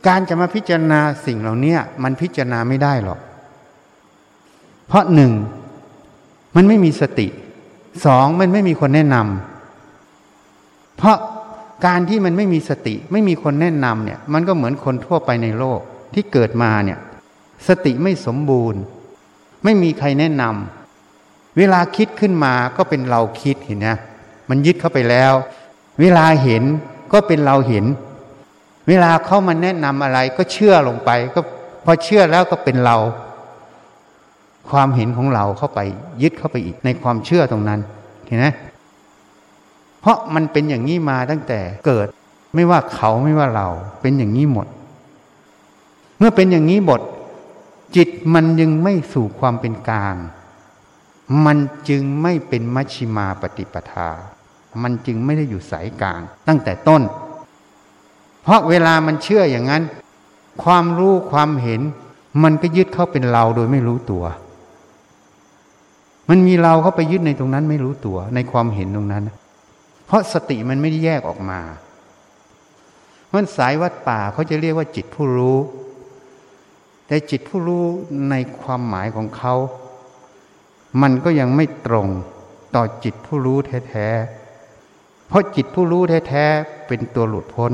[0.07, 3.21] การจะมาพิจารณาสิ่งเหล่านี้มันพิจารณาไม่ได้หรอก
[4.87, 5.33] เพราะหนึ่ง
[6.57, 7.29] มันไม่มีสติ
[8.05, 11.17] สองมันไม่มีคนแนะนำเพราะ
[11.87, 15.81] การที่มันไม่มีสติ ไม่มีคนแนะนำเนี่ย มันก็เหมือนคนทั่วไปในโลก
[16.15, 16.99] ที่เกิดมาเนี่ย
[17.69, 18.81] สติไม่สมบูรณ์
[19.65, 23.97] ไม่มีใครแนะนำเวลาคิดขึ้นมาก็เป็นเราคิดเห็นนะ
[24.49, 25.33] มันยึดเข้าไปแล้ว
[26.01, 26.63] เวลาเห็น
[27.13, 27.85] ก็เป็นเราเห็น
[28.89, 31.41] เวลาเขามาแนะนำอะไรก็เชื่อลงไป ก็
[31.85, 32.97] พอเชื่อแล้วก็เป็นเรา
[34.71, 35.81] ความเห็นของเราเข้าไป
[36.23, 37.81] ยึดเข้าไปอีกในความเชื่อตรงนั้น
[38.27, 38.47] เห็นไหม
[40.01, 42.07] เพราะมันเป็นอย่างนี้มาตั้งแต่เกิด
[42.55, 43.69] ไม่ว่าเขาไม่ว่าเรา
[44.01, 44.67] เป็นอย่างนี้หมด
[46.19, 47.01] เมื่อเป็นอย่างนี้หมด
[47.97, 50.17] จิตมันยังไม่สู่ความเป็นกลาง
[51.47, 54.09] มันจึงไม่เป็นมัชชิมาปฏิปทา
[54.83, 57.03] มันจึงไม่ได้อยู่สายกลางตั้งแต่ต้น
[58.47, 59.83] เพราะเวลามันเชื่ออย่างนั้น
[60.63, 61.81] ความรู้ความเห็น
[62.43, 64.25] มันก็ยึดเข้าเป็นเราโดยไม่รู้ตัว
[66.29, 69.23] มันมีเราเข้าไปยึดในตรงนั้นไม่รู้ตัวในความเห็นตรงนั้น
[70.07, 71.61] เพราะสติมันไม่ได้แยกออกมา
[73.35, 75.59] มันสายวัดป่าเขาจะเรียกว่าจิตผู้รู้
[77.07, 77.85] แต่จิตผู้รู้
[78.31, 79.55] ในความหมายของเขา
[81.03, 82.09] มันก็ยังไม่ตรง
[82.75, 87.73] ต่อจิตผู้รู้แท้ๆ เพราะจิตผู้รู้แท้ๆ เป็นตัวหลุดพ้น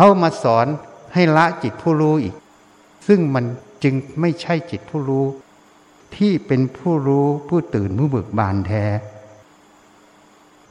[0.00, 0.66] เขามาสอน
[1.14, 2.34] ให้ละจิตผู้รู้อีก
[3.06, 3.44] ซึ่งมัน
[3.82, 5.26] จึงไม่ใช่จิตผู้รู้
[6.16, 8.84] ที่เป็นผู้รู้ผู้ตื่นผู้เบิกบานแท้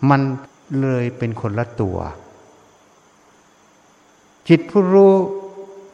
[0.09, 0.21] มัน
[0.81, 1.97] เลยเป็นคนละตัว
[4.49, 5.13] จิตผู้รู้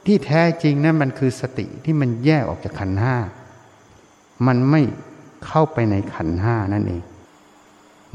[0.06, 3.16] ที่แท้จริงนะั้นมันคือสติที่มันแยกออกจากขันห้า
[4.48, 4.82] มันไม่
[5.46, 7.04] เข้าไปในขันห้านั่นเอง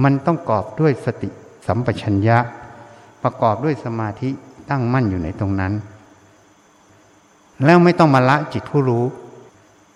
[0.03, 1.31] มันต้องกอบด้วยสติ
[1.67, 2.39] สัมปชัญญะ
[3.23, 4.33] ประกอบด้วยสมาธิ
[4.71, 5.73] ตั้งมั่นอยู่ในตรงนั้น
[7.65, 9.05] แล้วไม่ต้องมาละจิตผู้รู้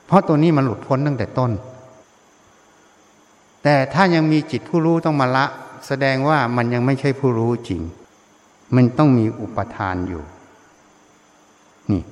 [0.06, 1.50] เพราะตัวนี้มันหลุดพ้นตั้งแต่ต้น
[3.62, 5.46] แต่ถ้ายังมีจิตผู้รู้ต้องมาละ
[5.86, 7.80] แสดงว่ามันยังไม่ใช่ผู้รู้จริง
[8.74, 10.22] มันต้องมีอุปทานอยู่
[11.90, 12.02] นี่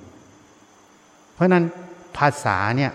[1.32, 1.64] เพราะนั้น
[2.16, 2.92] ภาษาเนี่ย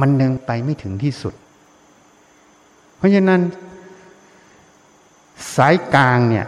[0.00, 1.34] มันยังไปไม่ถึงที่สุด
[2.96, 3.40] เพราะฉะนั้น
[5.56, 6.46] สายกลางเนี่ย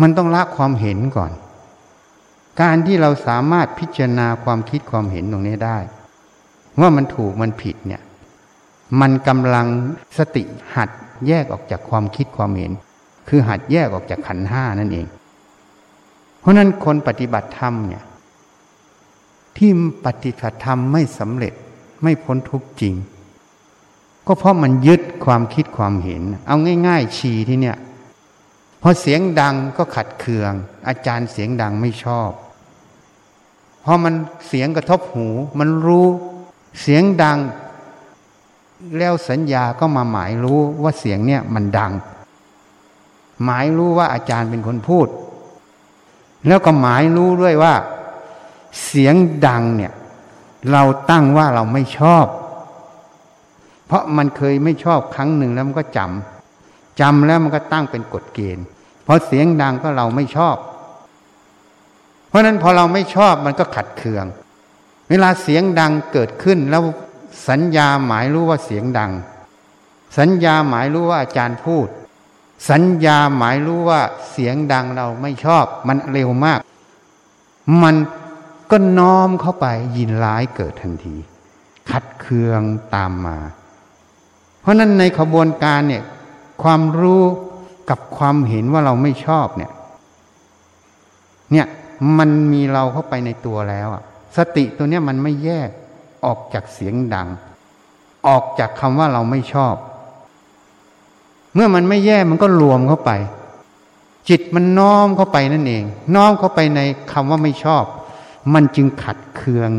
[0.00, 1.32] มันต้องละความเห็นก่อน
[2.60, 5.78] การที่เราสามารถพิจารณาความคิดความเห็นตรงนี้ได้
[6.80, 8.02] ว่ามันถูกมันผิดเนี่ย
[9.00, 9.66] มันกำลัง
[10.18, 10.42] สติ
[10.74, 10.88] หัด
[11.26, 12.72] แยกออกจากความคิดความเห็น
[13.28, 15.06] คือหัดแยกออกจากขันห้านั่นเอง
[16.40, 18.04] เพราะนั้นคนปฏิบัติธรรมเนี่ย
[19.56, 19.70] ที่
[20.06, 21.52] ปฏิบัติธรรมไม่สำเร็จ
[22.02, 22.94] ไม่พ้นทุกจริง
[24.26, 26.56] ก็เพราะมันยึดความคิดความเห็น เอา
[26.86, 27.76] ง่าย ๆ ชีที่เนี่ย
[28.82, 30.52] พอเสียงดังก็ขัดเคือง
[30.88, 32.30] อาจารย์เสียงดังไม่ชอบ
[33.84, 34.14] พอมัน
[34.48, 36.06] เสียงกระทบหู มันรู้
[36.80, 37.38] เสียงดัง
[38.98, 41.92] แล้วสัญญาก็มาหมายรู้ว่าเสียงเนี่ยมันดัง
[43.44, 45.08] หมายรู้ว่าอาจารย์เป็นคนพูด
[46.46, 47.74] แล้วก็หมายรู้ด้วยว่า
[48.84, 49.14] เสียง
[49.46, 49.92] ดังเนี่ย
[50.72, 52.26] เราตั้งว่าเราไม่ชอบ
[53.86, 56.37] เพราะมันเคยไม่ชอบครั้งหนึ่งแล้วมันก็จำ
[57.00, 58.64] จำแล้วมันก็ตั้งเป็นกฎเกณฑ์
[59.04, 60.56] เพราะเสียงดังก็เราไม่ชอบ
[62.28, 64.24] เพราะนั้นพอเราไม่ชอบมันก็ขัดเคือง
[65.08, 66.82] เวลาเสียงดังเกิดขึ้นแล้ว
[67.48, 69.12] สัญญาหมายรู้ว่าเสียงดัง
[70.18, 71.88] สัญญาหมายรู้ว่าอาจารย์พูด
[72.70, 76.60] สัญญาหมายรู้ว่าเสียงดังเราไม่ชอบ มันเร็วมาก
[77.82, 77.96] มัน
[78.70, 81.16] ก็น้อมเข้าไปยินร้ายเกิดทันที
[81.90, 82.62] ขัดเคือง
[82.94, 83.38] ตามมา
[84.60, 86.02] เพราะนั้นในขบวนการเนี่ย
[86.62, 87.22] ความรู้
[87.90, 89.72] กับความเห็นว่าเราไม่ชอบเนี่ย
[91.52, 91.66] เนี่ย
[92.18, 94.02] มันมีเราเข้าไปในตัวแล้วอะ
[94.36, 95.68] สติตัวเนี้ยมันไม่แยก
[96.24, 97.28] ออกจากเสียงดัง
[98.28, 99.74] ออกจากคำว่าเราไม่ชอบ
[101.54, 103.10] เมื่อมันไม่แย่มันก็รวมเข้าไป
[104.28, 106.80] จิตมันน้อมเข้าไปนั่นเอง น้อมเข้าไปใน
[107.12, 107.84] คำว่าไม่ชอบ
[108.54, 109.70] มันจึงขัดเคือง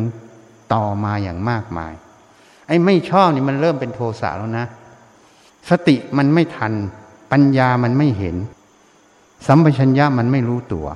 [0.73, 1.93] ต่อมาอย่างมากมาย
[2.67, 4.65] ไอ้ไม่ชอบนี่มันเริ่มเป็นโทสะแล้วนะ
[5.69, 6.73] สติมันไม่ทัน
[7.31, 8.35] ปัญญามันไม่เห็น
[9.47, 10.87] สัมปชัญญะมันไม่รู้ตัว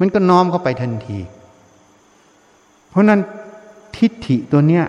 [0.00, 1.18] มันก็น้อมเข้าไปทันที
[2.88, 3.20] เพราะนั้น
[3.96, 4.84] ทิฏฐิตัวเนี้ย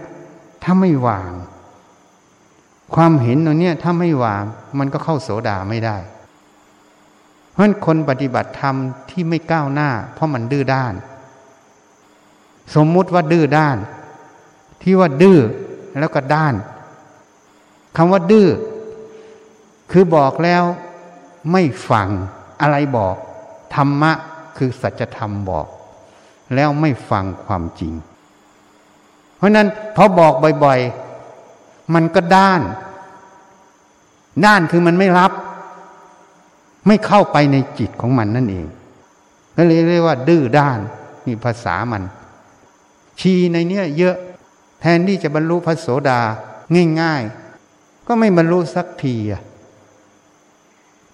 [0.63, 1.31] ถ้าไม่วาง
[2.95, 4.43] ความเห็นตรงนี้ยถ้าไม่วาง
[4.79, 5.97] มันก็เข้าโสดาไม่ได้
[7.51, 8.75] เพราะฉะนั้นคนปฏิบัติธรรม
[9.09, 10.93] ที่ไม่ก้าวหน้า เพราะมันดื้อด้าน
[12.75, 13.77] สมมุติว่าดื้อด้าน
[14.81, 15.39] ที่ว่าดื้อ
[15.99, 16.53] แล้วก็ด้าน
[17.97, 18.47] คำว่าดื้อ
[19.91, 20.63] คือบอกแล้ว
[21.51, 22.09] ไม่ฟัง
[22.61, 23.15] อะไรบอก
[23.75, 24.11] ธรรมะ
[24.57, 25.67] คือสัจธรรมบอก
[26.55, 27.93] แล้วไม่ฟังความจริง
[29.37, 32.61] เพราะนั้นพอบอกบ่อยๆ มันก็ด้าน
[34.45, 35.31] ด้านคือมันไม่รับ
[36.87, 38.67] ไม่เข้าไปในจิตของมันนั่นเอง
[39.55, 40.79] ก็เลยเรียกว่า ดื้อด้าน
[41.25, 42.03] นี่ภาษามัน
[43.19, 44.15] ชีในเนี้ยเยอะ
[44.81, 46.19] แทนที่จะบรรลุพระโสดา
[47.01, 47.44] ง่าย ๆ
[48.07, 49.41] ก็ไม่บรรลุสักทีอะ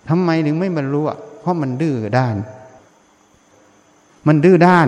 [0.10, 2.36] ทำไมถึงไม่บรรลุอะเพราะมันดื้อด้าน
[4.28, 4.88] มันดื้อด้าน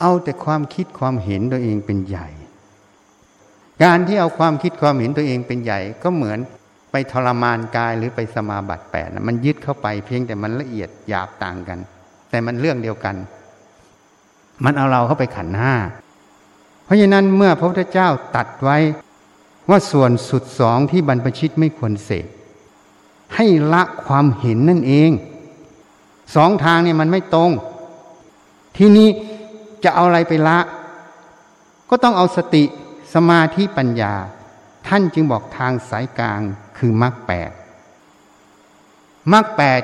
[0.00, 2.28] เอาแต่ความคิดความเห็นตัวเองเป็นใหญ่
[3.82, 6.38] การที่เอาความคิดความเห็นตัวเองเป็นใหญ่ ก็เหมือน
[6.90, 11.78] ไปทรมานกายหรือไปสมาบัติแปดมันยึดเข้าไปเพียงแต่มันละเอียดหยาบต่างกัน
[12.30, 13.16] แต่มันเรื่องเดียวกัน
[14.64, 15.74] มันเอาเราเข้าไปขันห้า
[16.84, 18.76] เพราะฉะนั้นเมื่อพระพุทธเจ้าตัดไว้
[19.68, 22.26] ว่าส่วนสุดสองที่บรรพชิตไม่ควรเสก
[23.34, 25.10] ให้ละความเห็นนั่นเอง
[26.34, 27.50] สองทางเนี่ยมันไม่ตรง
[28.76, 29.08] ที่นี้
[29.84, 30.58] จะเอาอะไรไปละ
[31.90, 32.64] ก็ต้องเอาสติ
[33.14, 34.14] สมาธิปัญญา
[34.86, 36.40] ท่านจึงบอกทางสายกลาง
[36.78, 37.50] คือมรรคแปด
[39.32, 39.82] มรรคแปด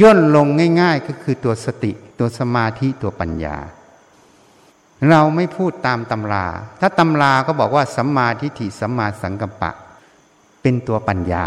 [0.00, 0.46] ย่นลง
[0.80, 3.56] ง่าย ๆ ก็คือตัวสติตัวสมาธิตัวปัญญา
[5.08, 6.46] เราไม่พูดตามตำรา
[6.80, 9.72] ถ้าตำราก็บอกว่าสัมมาทิฏฐิสัมมาสังกัปปะ
[10.62, 11.46] เป็นตัวปัญญา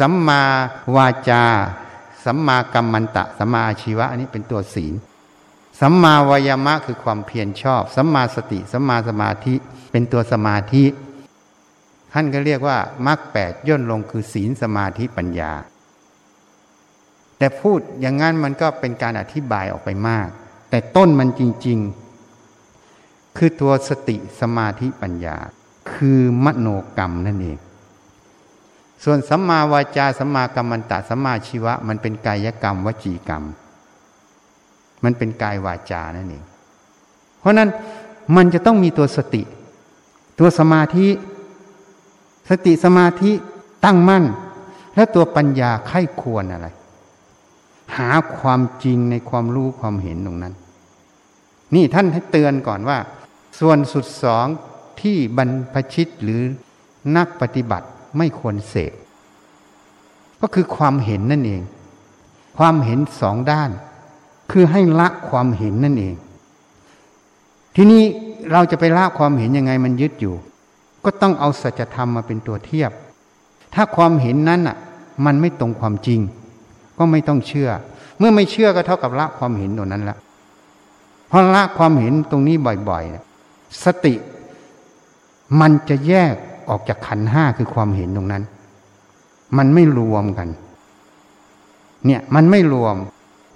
[0.00, 0.42] สัมมา
[0.96, 1.44] วาจา
[2.24, 4.94] สัมมากัมมันตะ สัมมาอาชีวะ อันนี้เป็นตัวศีล
[5.80, 9.54] สัมมาวายามะคือความเพียรชอบ สัมมาสติ สัมมาสมาธิ
[9.90, 10.84] เป็นตัวสมาธิ
[12.12, 15.52] ท่านก็เรียกว่ามรรคแปดย่นลงคือศีลสมาธิปัญญา
[17.38, 20.28] แต่พูดอย่างนั้นมันก็เป็นการอธิบายออกไปมาก
[20.70, 21.78] แต่ต้นมันจริง
[22.58, 25.36] ๆ คือตัวสติสมาธิปัญญา
[25.92, 27.58] คือมโนกรรมนั่นเอง
[29.04, 33.42] ส่วนสัมมาวาจาสัมมากัมมันตะสัมมาชีวะ มันเป็นกายกรรมวจีกรรม
[35.04, 36.44] มันเป็นกายวาจานั่นเอง
[37.40, 37.68] เพราะนั้น
[38.36, 39.42] มันจะต้องมีตัวสติ
[40.38, 41.08] ตัวสมาธิ
[42.50, 43.30] สติสมาธิ
[43.84, 44.24] ตั้งมั่น
[44.94, 46.68] และตัวปัญญาไข้ควรอะไร
[47.98, 50.54] หาความจริงในความรู้ความเห็นตรงนั้น
[51.74, 52.98] นี่ท่านให้เตือนก่อนว่า
[53.60, 54.46] ส่วนสุดสอง
[55.00, 56.42] ที่บรรพชิตหรือ
[57.16, 57.86] นักปฏิบัติ
[58.18, 58.92] ไม่ควรเสพ
[60.40, 61.62] ก็คือความเห็นนั่นเอง
[62.58, 63.70] ความเห็นสองด้าน
[64.50, 66.16] คือให้ละความเห็นนั่นเอง
[67.76, 68.02] ทีนี้
[68.52, 70.34] เราจะไปละความเห็นยังไงมันยึดอยู่
[71.04, 72.92] ก็ต้องเอาสัจธรรมมาเป็นตัวเทียบ
[73.74, 74.76] ถ้าความเห็นนั้นอะ
[75.24, 76.20] มันไม่ตรงความจริง
[76.98, 77.70] ก็ไม่ต้องเชื่อ
[78.18, 80.16] เมื่อไม่เชื่อก็เท่ากับละความเห็นตรงนั้นละ
[81.30, 82.56] พอละความเห็นตรงนี้
[82.88, 84.14] บ่อยๆสติ
[85.60, 86.34] มันจะแยก
[86.68, 88.42] ออกจากขันห้าคือความเห็นตรงนั้น
[89.56, 90.48] มันไม่รวมกัน
[92.06, 92.96] เนี่ยมันไม่รวม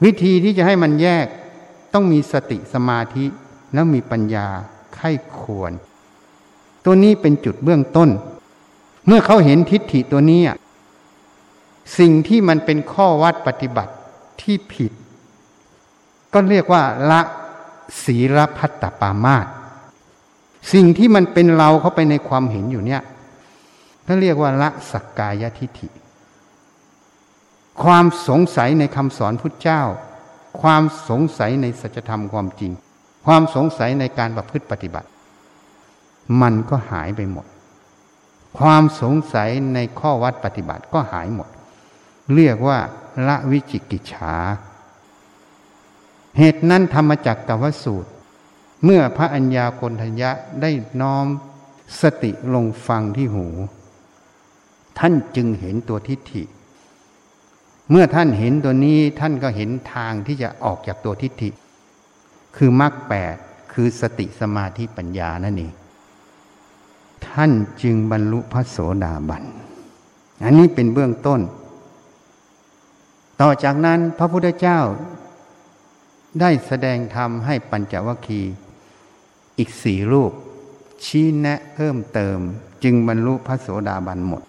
[0.05, 1.27] วิธีที่จะให้มันแยก
[1.93, 3.25] ต้องมีสติสมาธิ
[3.75, 4.47] แล้วมีปัญญา
[4.95, 5.73] ไข้ควร
[6.85, 8.11] ตัวนี้เป็นจุดเบื้องต้น
[9.07, 10.41] เมื่อเขาเห็นทิฏฐิตัวนี้
[11.99, 13.93] สิ่งที่มันเป็นข้อวัดปฏิบัติ
[14.43, 14.93] ที่ผิด
[16.33, 17.21] ก็เรียกว่าละ
[18.05, 19.47] ศีลพัตตปามาต
[20.73, 23.03] สิ่งที่มันเป็นเราเข้าไปในความเห็นอยู่เนี่ย
[24.07, 25.89] ก็เรียกว่าละสักกายทิฏฐิ
[27.83, 29.83] ความสงสัยในคำสอนพุทธเจ้า
[30.61, 32.73] ความสงสัยในสัจธรรมความจริง
[33.27, 35.09] ความสงสัยในการประพฤติปฏิบัติ
[36.41, 37.47] มันก็หายไปหมด
[38.59, 41.49] ความสงสัยในข้อวัดปฏิบัติก็หายหมด
[42.35, 42.79] เรียกว่า
[43.27, 44.37] ละวิจิกิจฉา
[46.39, 48.11] เหตุนั้นธรรมจักกวสูตร
[48.85, 50.31] เมื่อพระัญญาโกณทัญญะ
[50.61, 51.27] ได้น้อม
[52.01, 53.47] สติลงฟังที่หู
[54.99, 56.45] ท่านจึงเห็นตัวทิฏฐิ
[57.91, 61.51] เมื่อท่านเห็นตัวนี้ท่านก็เห็นทางที่จะออกจากตัวทิฏฐิ
[62.57, 63.37] คือมรรคแปด
[63.73, 65.73] คือสติสมาธิปัญญานั่นเอง
[67.29, 67.51] ท่าน
[67.83, 69.45] จึงบรรลุพระโสดาบัน
[70.45, 71.41] อันนี้เป็นเบื้องต้น
[73.43, 74.81] ต่อจากนั้นพระพุทธเจ้า
[76.41, 78.53] ได้แสดงธรรมให้ปัญจวัคคีย์
[79.59, 80.33] อีกสี่รูป
[81.05, 82.39] ชี้แนะเพิ่มเติม
[82.85, 84.43] จึงบรรลุพระโสดาบันหมด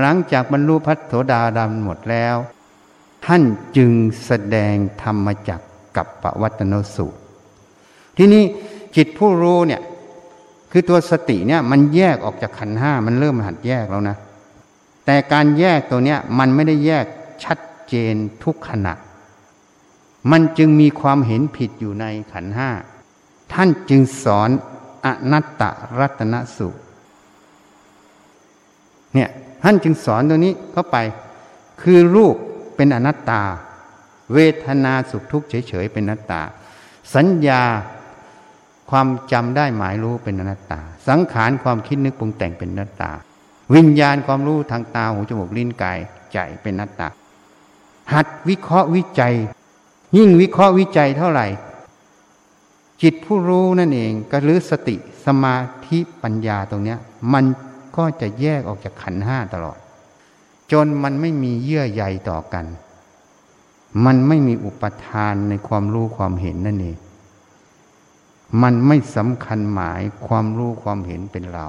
[0.00, 2.36] หลังจากบรรลุพระโสดาบันหมดแล้ว
[3.26, 3.42] ท่าน
[3.76, 3.90] จึง
[4.26, 5.60] แสดงธรรมจัก
[5.96, 7.20] กับปวัตนสูตร
[8.16, 8.44] ที่นี้
[8.96, 9.82] จิตผู้รู้เนี่ย
[10.70, 14.16] คือตัวสติเนี่ยมันแยกออกจากขันห้ามันเริ่มหัดแยกแล้วนะ
[15.06, 17.06] แต่การแยกตัวเนี้ยมันไม่ได้แยก
[17.44, 17.58] ชัด
[17.90, 18.94] เจนทุกขณะ
[20.30, 22.70] มันจึงมีความเห็นผิดอยู่ในขันห้า
[23.52, 24.50] ท่านจึงสอน
[25.06, 25.62] อนัตต
[25.98, 26.68] รัตนสุ
[29.14, 29.30] เนี่ย
[29.62, 30.96] ท่านจึงสอนตัวนี้เข้าไป
[31.82, 32.36] คือรูป
[32.76, 33.42] เป็นอนัตตา
[34.34, 36.42] เวทนาสุขทุกข์เฉยๆเป็นอนัตตา
[37.14, 37.62] สัญญา
[38.90, 43.10] ความจำได้หมายรู้เป็นอนัตตา สังขารความคิดนึกปรุงแต่งเป็นอนัตตา
[43.74, 45.98] วิญญาณความรู้ทางตาหูจมูกลิ้นกาย
[46.32, 47.08] ใจเป็นอนัตตา
[48.12, 49.34] หัดวิเคราะห์วิจัย
[50.16, 51.46] ยิ่งวิเคราะห์วิจัยเท่าไหร่
[53.02, 56.98] จิตผู้รู้นั่นเองก็หรือสติสมาธิปัญญาตรงเนี้ย
[57.32, 57.44] มัน
[57.96, 59.78] ก็จะแยกออกจากขันห้าตลอด
[60.72, 62.66] จนมันไม่มีเยื่อใยต่อกัน
[64.04, 66.96] มันไม่มีอุปทานในความรู้ความเห็นนั่นเอง
[68.62, 71.66] มันไม่สำคัญหมายความรู้ความเห็นเป็นเรา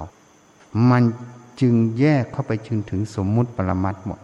[0.90, 1.02] มัน
[1.60, 4.20] จึงแยกเข้าไปจึงถึงสมมุติปรมัตหมด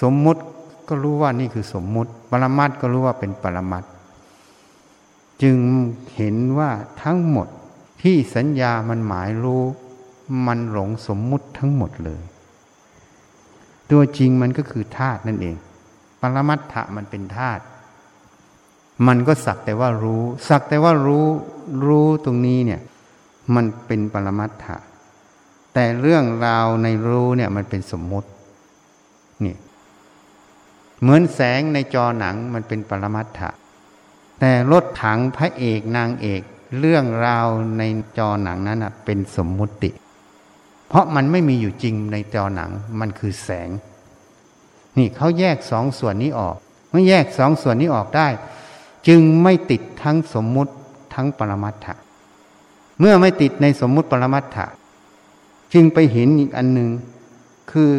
[0.00, 0.42] สมมุติ
[0.88, 3.84] ก็รู้ว่านี่คือสมมุติ ปรมัตก็รู้ว่าเป็นปรมัต
[5.42, 5.58] จึง
[6.16, 6.70] เห็นว่า
[7.02, 7.48] ทั้งหมด
[8.02, 9.62] ที่สัญญามันหมายรู้
[10.46, 12.22] มันหลงสมมุติทั้งหมดเลย
[13.90, 15.56] ตัวจริงมันก็คือธาตุนั่นเอง
[16.20, 17.62] ปรมัตถะมันเป็นธาตุ
[19.06, 21.26] มันก็สักแต่ว่ารู้ สักแต่ว่ารู้
[21.86, 22.80] รู้ตรงนี้เนี่ย
[23.54, 24.76] มันเป็นปรมัตถะ
[25.74, 28.28] แต่เรื่องราวในรู้เนี่ยมันเป็นสมมุติ
[31.02, 33.50] เหมือนแสงในจอหนังมันเป็นปรมัตถะ
[34.40, 36.42] แต่รถถังพระเอกนางเอก
[36.78, 37.46] เรื่องราว
[37.78, 37.82] ใน
[38.18, 39.90] จอหนังนั้นเป็นสมมุติ
[40.88, 43.70] เพราะมันไม่มีอยู่จริงในจอหนังมันคือแสง
[44.98, 46.56] นี่เขาแยกสองส่วนนี้ออก
[46.90, 48.28] เมื่อแยกสองส่วนนี้ออกได้
[49.08, 50.72] จึงไม่ติดทั้งสมมุติ
[51.14, 51.94] ทั้งปรมัตถะ
[53.00, 54.66] เมื่อไม่ติดในสมมุติปรมัตถะ
[55.72, 56.90] จึงไปเห็นอีกอันหนึ่ง
[57.70, 57.90] คือ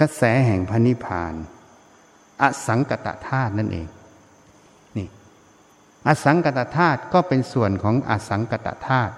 [0.00, 1.34] กระแสแห่งพระนิพพาน
[2.42, 3.86] อสังกตธาตุนั่นเอง
[4.96, 5.08] นี่
[6.06, 9.12] อสังกตธาตุก็เป็นส่วนของอสังกตธาตุ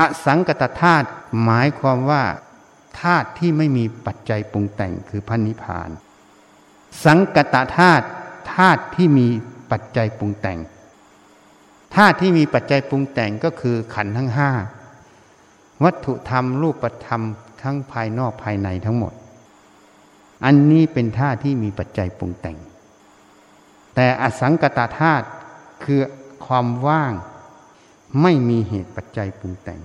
[0.00, 1.06] อสังกตธาตุ
[1.44, 2.24] หมายความว่า
[3.00, 5.90] ธาตุที่ไม่มีปัจจัยปรุงแต่งคือพระนิพพาน
[7.04, 8.06] สังกตธาตุ
[8.54, 9.28] ธาตุที่มี
[9.70, 10.58] ปัจจัยปรุงแต่ง
[11.96, 14.50] ธาตุที่มีปัจจัยปรุงแต่งก็คือขันธ์ทั้งห้า
[15.84, 17.22] วัตถุธรรมรูปธรรม
[17.62, 19.12] ทั้งภายนอกภายในทั้งหมด
[20.44, 22.58] อันนี้เป็นธาตุที่มีปัจจัยปรุงแต่ง
[23.94, 25.26] แต่อสังกตธาตุ
[25.84, 26.00] คือ
[26.46, 27.12] ความว่าง
[28.22, 29.80] ไม่มีเหตุปัจจัยปรุงแต่ง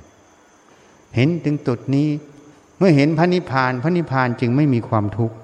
[1.16, 2.08] เห็นถึงจุดนี้
[2.78, 5.36] เมื่อเห็นพระนิพพานพระนิพพานจึงไม่มีความทุกข์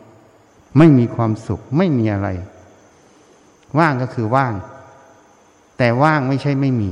[0.77, 2.29] ไม่มีความสุขไม่มีอะไร
[3.79, 4.53] ว่างก็คือว่าง
[5.77, 6.91] แต่ว่างไม่ใช่ไม่มี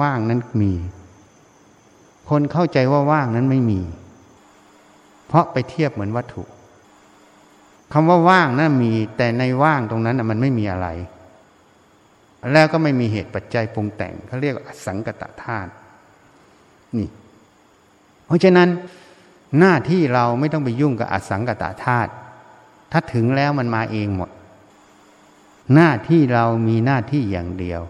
[0.00, 0.72] ว่างนั้นมี
[2.28, 3.80] คนเข้าใจว่าว่างนั้นไม่มี
[5.26, 6.42] เพราะไปเทียบเหมือนวัตถุ
[7.92, 10.88] คำว่าว่างนะั้นมีแต่ในว่างตรงนั้นมันไม่มีอะไร
[12.52, 15.70] แล้วก็ไม่มีเหตุปัจจัยปรุงแต่งเขาเรียกอสังกตธาตุ
[16.98, 17.08] นี่
[18.26, 18.68] เพราะฉะนั้น
[19.58, 22.10] หน้าที่เราไม่ต้องไปยุ่งกับอสังกตธาตุ
[22.92, 24.30] ถ้าถึงแล้วมันมาเองหมด
[25.74, 27.80] หน้าที่เรามีหน้าที่อย่างเดียว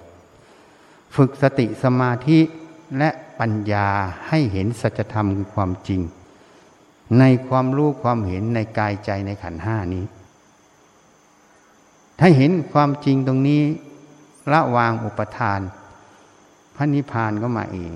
[1.17, 2.39] ฝึกสติสมาธิ
[2.99, 3.89] และปัญญา
[4.29, 6.01] ให้เห็นสัจธรรมคือความจริง
[7.19, 10.05] ในความรู้ความเห็นในกายใจในขันห้านี้
[12.19, 13.63] ถ้าเห็นความจริงตรงนี้
[14.53, 15.61] ละวางอุปทาน
[16.77, 17.93] พระนิพพานก็มาเอง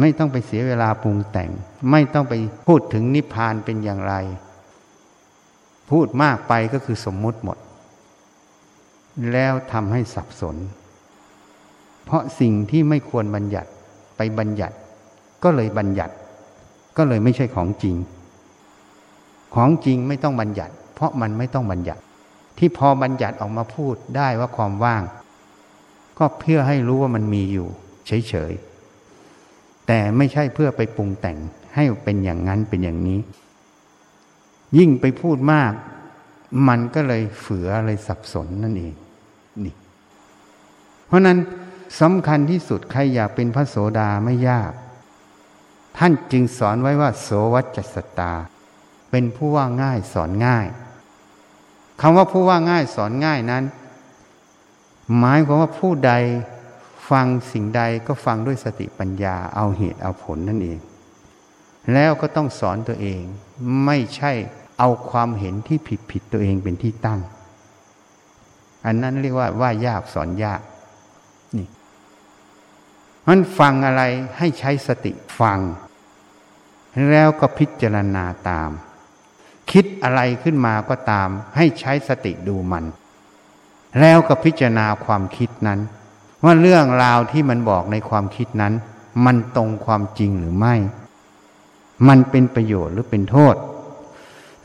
[0.00, 1.50] ไม่ต้องไปเสียเวลาปรุงแต่ง
[1.90, 2.34] ไม่ต้องไป
[2.66, 4.14] พูดถึงนิพพานเป็นอย่างไร
[5.90, 7.58] พูดมากไปก็คือสมมุติหมด
[9.32, 10.56] แล้วทำให้สับสน
[12.04, 13.70] เพราะสิ่งที่ไม่ควรบัญญัติ
[14.16, 14.76] ไปบัญญัติ
[15.42, 16.14] ก็เลยบัญญัติ
[16.96, 17.96] ก็เลยไม่ใช่ของจริง
[19.54, 22.02] ของจริงไม่ต้องบัญญัติ เพราะมันไม่ต้องบัญญัติ
[22.58, 25.02] ที่พอบัญญัติออกมาพูดได้ว่าความว่าง
[26.18, 27.68] ก็เพื่อให้รู้ว่ามันมีอยู่
[28.06, 31.38] เฉยๆ แต่ไม่ใช่เพื่อไปปรุงแต่ง
[31.74, 33.18] ให้เป็นอย่างนั้นเป็นอย่างนี้
[34.78, 35.72] ยิ่งไปพูดมาก
[36.68, 38.94] มันก็เลยเฝือเลยสับสนนั่นเอง
[39.64, 39.74] นี่
[41.06, 41.38] เพราะนั้น
[42.00, 44.72] สำคัญที่สุดใครอยากเป็นพระโสดาไม่ยาก
[45.98, 48.32] ท่านจึงสอนไว้ว่า โสวัจสตา
[49.10, 50.66] เป็นผู้ว่าง่ายสอนง่าย
[52.00, 53.64] คำว่าผู้ว่าง่ายสอนง่ายนั้น
[55.18, 56.12] หมายความว่าผู้ใด
[57.10, 60.78] ฟังสิ่งใดก็ฟังด้วยสติปัญญาเอาเหตุเอาผลนั่นเอง
[61.92, 63.22] แล้วก็ต้องสอนตัวเอง
[63.84, 64.32] ไม่ใช่
[64.78, 67.20] เอาความเห็นที่ผิดผิดตัวเองเป็นที่ตั้ง
[68.86, 70.60] อันนั้นเรียกว่าว่ายากสอนยาก
[71.56, 71.68] นี่
[73.28, 74.02] มันฟังอะไร
[74.38, 75.58] ให้ใช้สติฟัง
[77.10, 78.70] แล้วก็พิจารณาตาม
[79.70, 82.84] คิดอะไรขึ้นมาก็ตาม ให้ใช้สติดูมัน
[84.00, 85.80] แล้วก็พิจารณาความคิดนั้น
[86.44, 88.74] ว่าเรื่องราวที่มันบอกในความคิดนั้น
[89.24, 90.74] มันตรงความจริงหรือไม่
[92.08, 93.54] มันเป็นประโยชน์หรือเป็นโทษ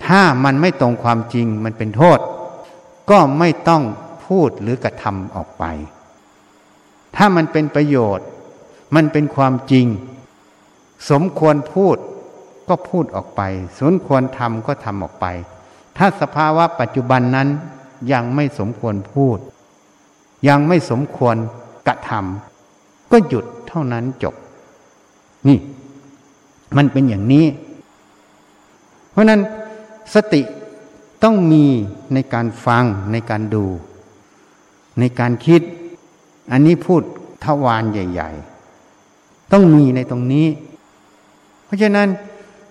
[0.05, 2.19] ถ้ามันไม่ตรงความจริงมันเป็นโทษ
[3.09, 3.83] ก็ไม่ต้อง
[4.25, 5.63] พูดหรือกระทำออกไป
[7.15, 8.27] ถ้ามันเป็นประโยชน์
[8.95, 9.87] มันเป็นความจริง
[11.09, 11.97] สมควรพูด
[12.71, 13.41] ก็พูดออกไป
[13.79, 15.25] สมควรทำก็ทำออกไป
[15.97, 17.47] ถ้าสภาวะปัจจุบันนั้น
[18.13, 19.37] ยังไม่สมควรพูด
[20.47, 21.35] ยังไม่สมควร
[21.87, 24.35] กระทำก็หยุดเท่านั้นจบ
[25.47, 25.57] นี่
[26.77, 27.45] มันเป็นอย่างนี้
[29.11, 29.41] เพราะนั้น
[30.13, 30.41] สติ
[31.23, 31.65] ต้องมี
[32.13, 33.65] ในการฟังในการดู
[34.99, 35.61] ในการคิด
[36.51, 37.01] อันนี้พูด
[37.43, 38.31] ทวารใหญ่
[38.91, 40.47] ๆ ต้องมีในตรงนี้
[41.65, 42.07] เพราะฉะนั้น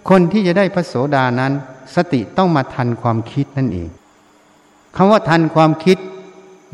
[0.08, 1.52] คนที่จะได้พระโสดานั้น
[1.94, 3.88] สติต้องมาทันความคิดนั่นเอง
[4.96, 5.98] คำว่าทันความคิด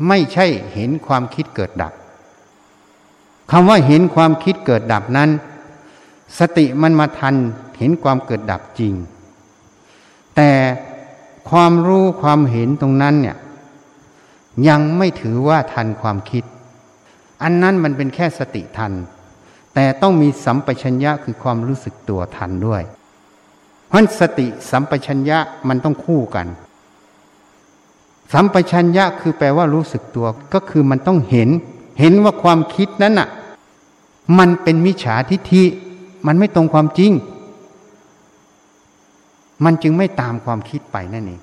[0.07, 1.93] ไม่ใช่เห็นความคิดเกิดดับ
[3.51, 5.29] คำว่าเห็นความคิดเกิดดับนั้น
[6.39, 7.35] สติมันมาทัน
[7.77, 8.93] เห็นความเกิดดับจริง
[10.35, 10.51] แต่
[11.49, 13.37] ความรู้ความเห็นตรงนั้นเนี่ย
[14.67, 16.43] ยังไม่ถือว่าทันความคิด
[17.43, 18.93] อันนั้นมันเป็นแค่สติทัน
[19.73, 22.81] แต่ต้องมีสัมปชัญญะคือความรู้สึกตัวทันด้วย
[23.87, 26.47] เพราะสติสัมปชัญญะมันต้องคู่กัน
[28.33, 31.49] สัมปชัญญะคือแปลว่ารู้สึกตัว ก็คือมันต้องเห็น
[31.99, 33.29] เห็นว่าความคิดนั้นน่ะ
[34.39, 35.63] มันเป็นมิจฉาทิฏฐิ
[36.27, 37.11] มันไม่ตรงความจริง
[39.63, 41.41] มันจึงไม่ตามความคิดไปนั่นเอง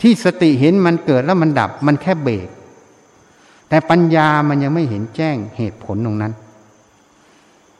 [0.00, 2.48] ที่สติเห็นมันเกิดแล้วมันดับ มันแค่เบรก
[3.68, 6.32] แต่ปัญญามันยังไม่เห็นแจ้งเหตุผลตรงนั้น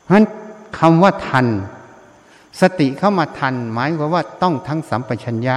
[0.02, 0.26] เพราะฉะนั้น
[0.78, 1.46] คำว่าทัน
[2.60, 5.56] สติเข้ามาทันหมายความว่าต้องทั้งสัมปชัญญะ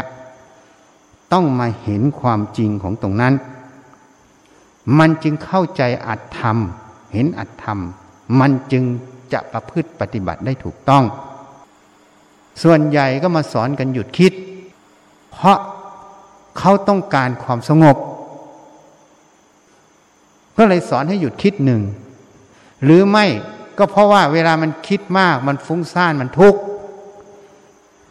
[1.34, 3.34] ต้องมาเห็นความจริงของตรงนั้น
[5.00, 6.58] มันจึงเข้าใจอัตธรรม
[7.14, 7.80] เห็นอัตธรรม
[8.40, 8.84] มันจึง
[9.34, 11.04] จะประพฤติปฏิบัติได้ถูกต้อง
[12.64, 14.34] ส่วนใหญ่ก็มาสอนกันหยุดคิด
[15.32, 15.58] เพราะ
[16.58, 17.98] เขาต้องการความสงบ
[20.58, 21.82] ก็เลยสอนให้หยุดคิดหนึ่ง
[22.84, 23.26] หรือไม่
[23.78, 26.60] ก็เพราะว่าเวลามันคิดมากมันฟุ้งซ่านมันทุกข์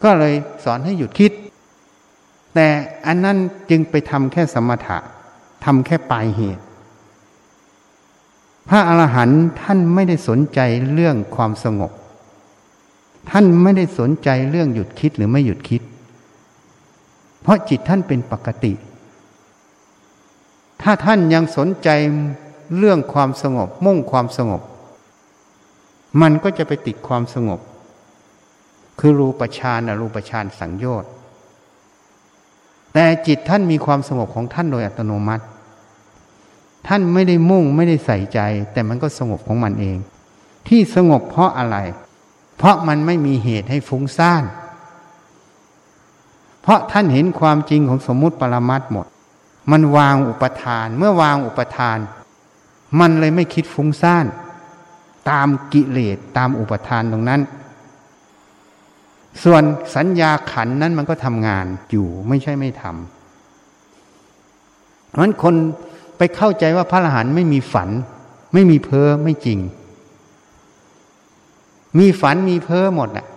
[0.05, 0.33] ก็เลย
[0.63, 1.31] สอนให้หยุดคิด
[2.53, 2.67] แต่
[3.05, 3.37] อันนั้น
[3.69, 4.97] จึงไปทำแค่สมถะ
[5.65, 6.63] ทำแค่ปลายเหตุ
[8.69, 10.59] พระอรหันต์ท่านไม่ได้สนใจ
[10.93, 11.91] เรื่องความสงบ
[13.29, 15.81] ท่านไม่ได้สนใจเรื่องหยุดคิดหรือไม่หยุดคิด
[17.41, 18.73] เพราะจิตท่านเป็นปกติ
[20.81, 21.89] ถ้าท่านยังสนใจ
[22.77, 24.61] เรื่องความสงบมุ่งความสงบ
[26.21, 27.59] มันก็จะไปติดความสงบ
[28.99, 31.09] คือรูปฌานอรูปฌานสังโยชน์
[32.93, 35.43] แต่จิตท่านมีความสงบของท่านโดยอัตโนมัติ
[36.87, 38.39] ท่านไม่ได้มุ่งไม่ได้ใส่ใจ
[38.71, 39.97] แต่มันก็สงบของมันเอง
[40.67, 41.77] ที่สงบเพราะอะไร
[42.57, 44.43] เพราะมันไม่มีเหตุให้ฟุ้งซ่าน
[46.61, 49.07] เพราะท่านเห็นความจริงของสมมุติปรมัตหมด
[49.71, 51.97] มันวางอุปทาน เมื่อวางอุปทาน
[52.99, 54.25] มันเลยไม่คิดฟุ้งซ่าน
[55.29, 57.41] ตามกิเลสตามอุปทานตรงนั้น
[59.43, 59.63] ส่วน
[59.95, 63.09] สัญญาขันนั้นมันก็ทำงานอยู่ไม่ใช่ไม่ทำ
[65.09, 65.55] เพราะฉะนั้นคน
[66.17, 67.89] ไปเข้าใจว่าพระอรหันต์ไม่มีฝัน
[68.53, 69.59] ไม่มีเพ้อไม่จริง
[71.99, 73.27] มีฝันมีเพ้อหมดแหละ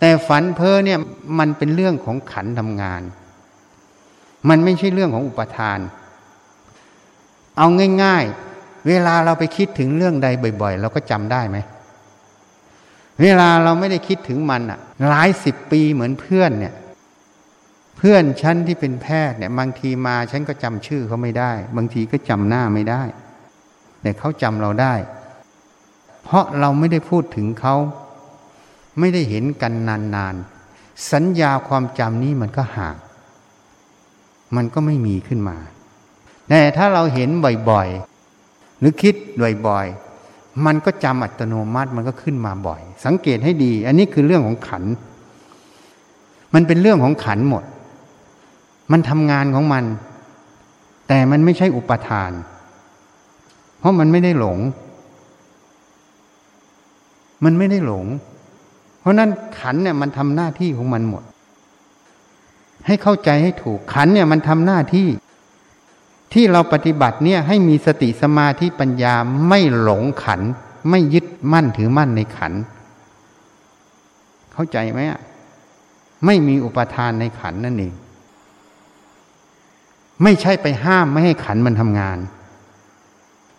[0.00, 0.98] แต่ฝันเพ้อเนี่ย
[1.38, 3.02] มันเป็นเรื่องของขันทำงาน
[4.48, 5.78] มันไม่ใช่เรื่องของอุปทาน
[7.58, 7.66] เอา
[8.02, 8.24] ง่าย
[8.56, 10.28] ๆ เวลาเราไปคิดถึงเรื่องใด
[10.62, 11.58] บ่อย ๆ เราก็จำได้ไหม
[13.22, 16.74] เวลาเราไม่ได้คิดถึงมันอะหลายสิบปีเหมือนเพื่อนเนี่ย
[17.96, 23.02] เพื่อนฉันที่เป็นแพทย์เนี่ย บางทีมาฉันก็จำชื่อเขาไม่ได้ บางทีก็จำหน้าไม่ได้
[24.02, 24.94] แต่เขาจำเราได้
[26.24, 27.74] เพราะเราไม่ได้พูดถึงเขา
[28.98, 32.96] ไม่ได้เห็นกันนานๆ สัญญาความจำนี้มันก็ห่าง
[34.56, 35.56] มันก็ไม่มีขึ้นมา
[36.48, 37.30] แต่ถ้าเราเห็น
[37.70, 39.14] บ่อยๆ หรือคิด
[39.66, 40.11] บ่อยๆ
[40.66, 44.84] มันก็จำอัตโนมัติมันก็ขึ้นมาบ่อย สังเกตให้ดี อันนี้คือเรื่องของขัน
[46.54, 47.64] มันเป็นเรื่องของขันหมด
[48.92, 49.84] มันทำงานของมัน
[51.08, 52.30] แต่มันไม่ใช่อุปทาน
[53.78, 54.58] เพราะมันไม่ได้หลง
[57.44, 58.06] มันไม่ได้หลง
[59.00, 61.22] เพราะนั้นขันเนี่ยมันทำหน้าที่ของมันหมด
[62.86, 65.06] ให้เข้าใจให้ถูกขันเนี่ยมันทำหน้าที่
[66.32, 69.14] ที่เราปฏิบัติเนี่ยให้มีสติสมาธิปัญญา
[69.48, 70.40] ไม่หลงขัน
[70.90, 72.52] ไม่ยึดมั่นถือมั่นในขัน
[74.52, 75.20] เข้าใจไหมอะ
[76.26, 77.94] ไม่มีอุปทานในขันนั่นเอง
[80.22, 82.18] ไม่ใช่ไปห้ามไม่ให้ขันมันทำงาน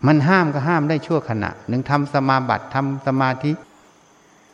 [0.06, 3.52] มันห้ามก็ห้ามได้ชั่วขณะ หนึ่งทำสมาบัติทำสมาธิ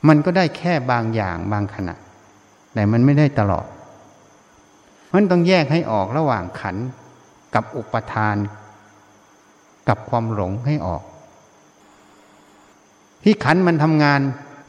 [0.09, 1.95] มันก็ได้แค่บางอย่างบางขณะ
[2.75, 3.67] แต่มันไม่ได้ตลอด
[5.15, 6.77] มันต้องแยกให้ออกระหว่างขัน
[7.55, 8.37] กับอุปทาน
[9.89, 11.03] กับความหลงให้ออก
[13.23, 14.21] ที่ขันมันทำงาน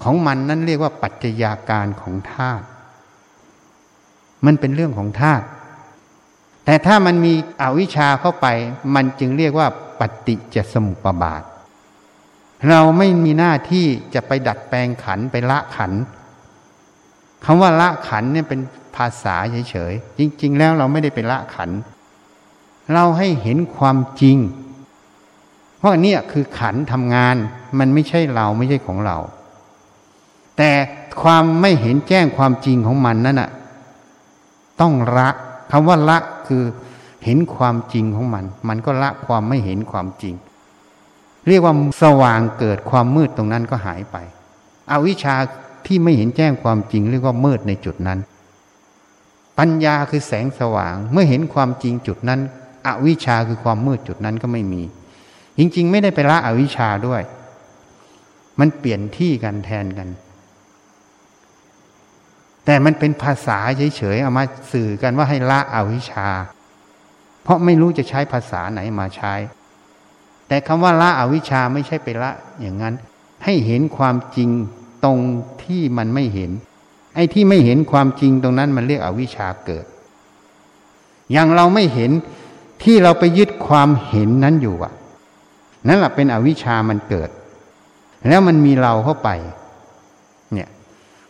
[0.04, 2.66] ของมันนั่นเรียกว่าปัจจัยาการของธาตุ
[4.46, 5.46] มันเป็นเรื่องของธาตุ
[6.66, 8.48] แต่ถ้ามันมีอวิชชาเข้าไป
[8.96, 9.68] มันจึงเรียกว่า
[10.00, 11.44] ปฏิจจสมุปบาท
[12.70, 15.92] เราไม่มีหน้าที่จะไปดัดแปลงขันไปละขัน
[17.46, 18.60] คำว่าละขันเนี่ยเป็น
[18.96, 19.36] ภาษา
[19.70, 21.70] เฉยๆจริง ๆ แล้วเราไม่ได้ไปละขัน
[22.94, 24.38] เราให้เห็นความจริง
[25.78, 27.36] เพราะเนี่ยคือขันทำงาน
[27.80, 29.18] มันไม่ใช่เราไม่ใช่ของเรา
[30.58, 30.72] แต่
[31.22, 33.52] ความไม่เห็นแจ้งความจริงของมันนั่นน่ะ
[34.82, 35.30] ต้องละ
[35.72, 36.18] คำว่าละ
[36.48, 36.64] คือ
[37.26, 40.36] เห็นความจริงของมัน มันก็ละความไม่เห็นความจริง
[41.48, 44.18] เรียกว่าสว่างเกิดความมืดตรงนั้นก็หายไป
[44.92, 45.36] อวิชชา
[45.86, 48.20] ที่ไม่เห็นแจ้งความจริง เรียกว่ามืดในจุดนั้น
[49.58, 52.42] ปัญญาคือแสงสว่าง เมื่อเห็นความจริงจุดนั้น
[52.88, 54.82] อวิชชาคือความมืดจุดนั้นก็ไม่มี
[55.58, 57.22] จริง ๆ ไม่ได้ไปละอวิชชาด้วย
[58.60, 60.10] มันเปลี่ยนที่กันแทนกัน
[62.66, 66.28] แต่มันเป็นภาษาเฉยๆเอามาสื่อกันว่าให้ละอวิชชา
[67.44, 69.34] เพราะไม่รู้จะใช้ภาษาไหนมาใช้
[70.48, 72.96] แต่คำว่าละอวิชชาไม่ใช่ไปละอย่างนั้น
[73.44, 74.50] ให้เห็นความจริง
[75.06, 75.20] ตรง
[75.64, 76.52] ที่มันไม่เห็น
[77.16, 79.86] ไอ้ที่ไม่เห็นความจริงตรงนั้นมันเรียกอวิชชาเกิด
[81.32, 82.12] อย่างเราไม่เห็น
[82.84, 84.94] ที่เราไปยึดความเห็นนั้นอยู่อะ
[85.88, 87.30] นั่นแหละเป็นอวิชามันเกิด
[88.28, 89.30] แล้วมันมีเราเข้าไป
[90.54, 90.70] เนี่ย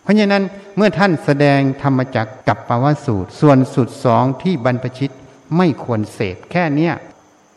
[0.02, 0.44] เพราะฉะนั้น
[0.76, 5.14] เมื่อท่านแสดงธรรมจักกับปวสูตร ส่วนสุดสองที่บรรพชิต
[5.58, 6.94] ไม่ควรเสพแค่เนี้ย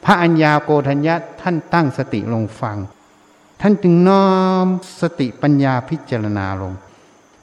[0.05, 2.76] พระอัญญาโกธัญญะท่านตั้งสติลงฟัง
[3.61, 4.28] ท่านจึงน้อ
[4.64, 4.66] ม
[5.01, 6.72] สติปัญญาพิจารณาลง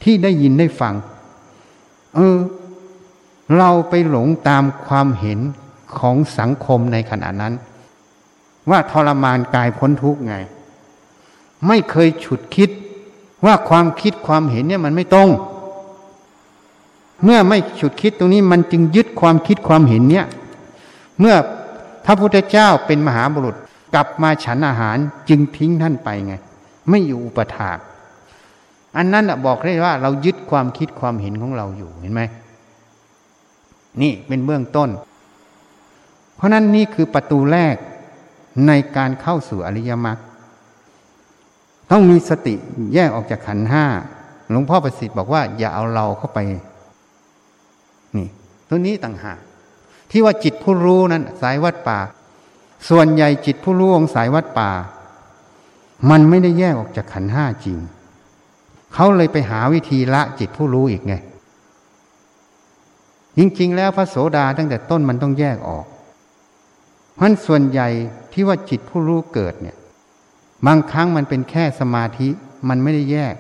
[0.04, 0.94] ที่ได้ยินได้ฟัง
[2.16, 2.38] เออ
[3.58, 5.40] เราไปหลงตามความเห็น
[6.00, 7.54] ของสังคมในขณะนั้น
[8.70, 10.36] ว่าทรมานกายพ้นทุกข์ไง
[11.68, 12.70] ไม่เคยฉุดคิด
[13.46, 15.30] ว่าความคิดความเห็นเนี่ยมันไม่ตรง
[17.24, 20.26] เมื่อไม่ฉุดคิดตรงนี้มันจึงยึดความคิดความเห็นเนี่ย
[21.20, 21.36] เมื่อ
[22.06, 23.56] พระพุทธเจ้าเป็นมหาบุรุษ
[23.94, 24.98] กลับมาฉันอาหาร
[25.30, 26.34] จึงทิ้งท่านไปไง
[26.90, 27.78] ไม่อยู่อุปถาก
[28.98, 32.22] อันนั้นบอกได้ว่าเรายึดความคิดความเห็นของเราอยู่เห็นไหม
[34.02, 34.90] นี่เป็นเบื้องต้น
[36.42, 37.76] เพราะนั้นนี่คือประตูแรก
[38.68, 40.20] ในการเข้าสู่อริยมรรค
[41.92, 42.56] ต้องมีสติ
[42.94, 43.86] แยกออกจากขันห้า
[44.50, 46.40] หลวงพ่อประสิทธิ์บอกว่าอย่าเอาเราเข้าไป
[48.16, 48.28] นี่
[48.68, 49.40] ตัวนี้ต่างหาก
[50.12, 52.00] ที่ว่าจิตผู้รู้นั้น สายวัดป่า
[52.90, 54.70] ส่วนใหญ่จิตผู้รู้ของสายวัดป่า
[56.10, 57.78] มันไม่ได้แยกออกจากขันห้าจริง
[58.94, 61.14] เขาเลยไปหาวิธีละจิตผู้รู้อีกไง
[63.38, 65.86] จริงๆแล้วพระโสดาตั้งแต่ต้นมันต้องแยกออก
[67.22, 67.90] ราะส่วนใหญ่
[68.34, 69.78] ที่ว่าจิตผู้รู้เกิดเนี่ย
[70.66, 72.30] บางครั้งมันเป็นแค่สมาธิ
[72.70, 73.36] มันไม่ได้แยก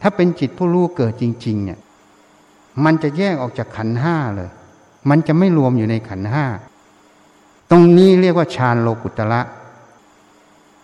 [0.00, 1.78] ถ้าเป็นจิตผู้รู้เกิดจริง ๆ เนี่ย
[2.84, 4.50] มันจะแยกออกจากขันห้าเลย
[5.10, 6.44] มันจะไม่รวมอยู่ในขันห้า
[7.70, 9.40] ตรงนี้เรียกว่าฌานโลกุตระ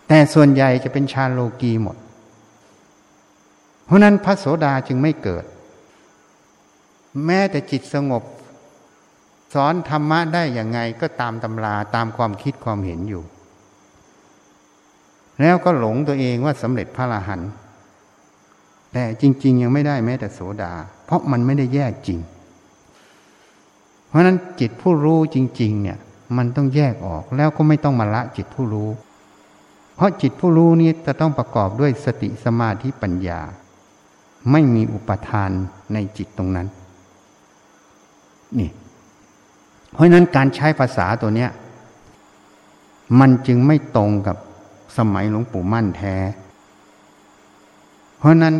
[0.09, 1.97] แต่ส่วนใหญ่จะเป็นฌานโลกีหมด
[3.85, 5.45] เพราะนั้นพระโสดาจึงไม่เกิด
[7.25, 8.23] แม้แต่จิตสงบ
[9.55, 13.23] สอนธรรมะได้อย่างไงก็ตามตำราตามความคิดความเห็นอยู่
[15.41, 17.51] แล้วก็หลงตัวเองว่าสำเร็จพระอรหันต์
[18.93, 20.73] แต่จริง ๆ ยังไม่ได้แม้แต่โสดา
[21.05, 22.19] เพราะมันไม่ได้แยกจริง
[24.09, 25.99] เพราะนั้นจิตผู้รู้จริง ๆ เนี่ย
[26.37, 28.91] มันต้องแยกออกแล้วก็ไม่ต้องมาละจิตผู้รู้
[29.95, 33.41] เพราะจิตผู้รู้นี้จะต้องประกอบด้วยสติสมาธิปัญญา
[34.51, 35.51] ไม่มีอุปทาน
[35.93, 36.69] ในจิตตรงนั้น
[38.59, 38.71] นี่
[39.93, 41.51] เพราะนั้นการใช้ภาษาตัวเนี้ย
[43.21, 44.37] มันจึงไม่ตรงกับ
[44.99, 46.17] สมัยหลวงปู่มั่นแท้
[48.19, 48.55] เพราะนั้น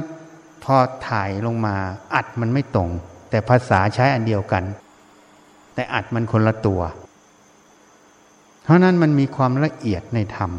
[0.65, 0.77] พอ
[1.09, 1.77] ถ่ายลงมา
[2.15, 2.89] อัดมันไม่ตรง
[3.31, 4.65] แต่ภาษาใช้อันเดียวกัน
[5.75, 6.81] แต่อัดมันคนละตัว
[8.63, 10.51] เพราะนั้นมันมีความละเอียดในธรรม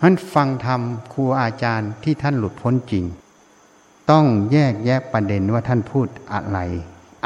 [0.00, 0.80] ท่านฟังธรรม
[1.12, 3.04] ครูอาจารย์ที่ท่านหลุดพ้นจริง
[4.10, 6.58] ต้องแยกแยะประเด็นว่าท่านพูดอะไร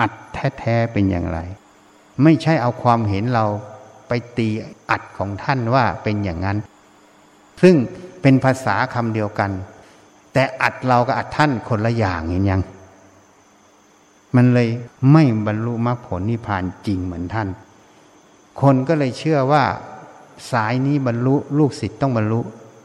[0.00, 0.12] อัด
[0.58, 1.38] แท้ๆเป็นอย่างไร
[2.22, 3.46] ไม่ใช่เอาความเห็นเรา
[4.08, 4.48] ไปตี
[4.90, 6.58] อัดของท่านว่าเป็นอย่างนั้น
[7.62, 7.74] ซึ่ง
[8.22, 9.50] เป็นภาษาคำเดียวกัน
[10.32, 12.62] แต่อัดเรากับอัดท่านคนละอย่างเห็นยัง
[14.36, 14.68] มันเลย
[15.12, 17.48] ไม่บรรลุมรรคผลนิพพานจริงเหมือนท่าน
[18.60, 19.64] คนก็เลยเชื่อว่า
[20.52, 22.40] สายนี้บรรลุลูกศิษย์ต้องบรรลุ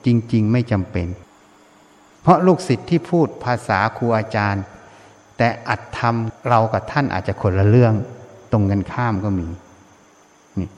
[0.05, 1.07] จริง ๆ ไม่จำเป็น
[2.21, 4.63] เพราะลูกศิษย์ที่พูดภาษาครูอาจารย์
[5.37, 7.93] แต่อัดทำเรากับท่านอาจจะคนละเรื่อง
[8.53, 9.47] ตรงกันข้ามก็มี
[10.59, 10.69] นี่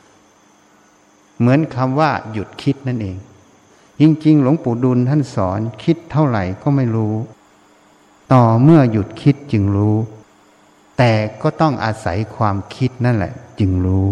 [1.39, 3.17] เหมือนคำว่าหยุดคิดนั่นเอง
[3.99, 7.13] จริง ๆ หลวงปู่ดุลท่านสอนคิดเท่าไหร่ก็ไม่รู้
[8.33, 9.95] ต่อเมื่อหยุดคิดจึงรู้
[10.97, 11.11] แต่
[11.41, 14.05] ก็ต้องอาศัยความคิดนั่นแหละ จึงรู้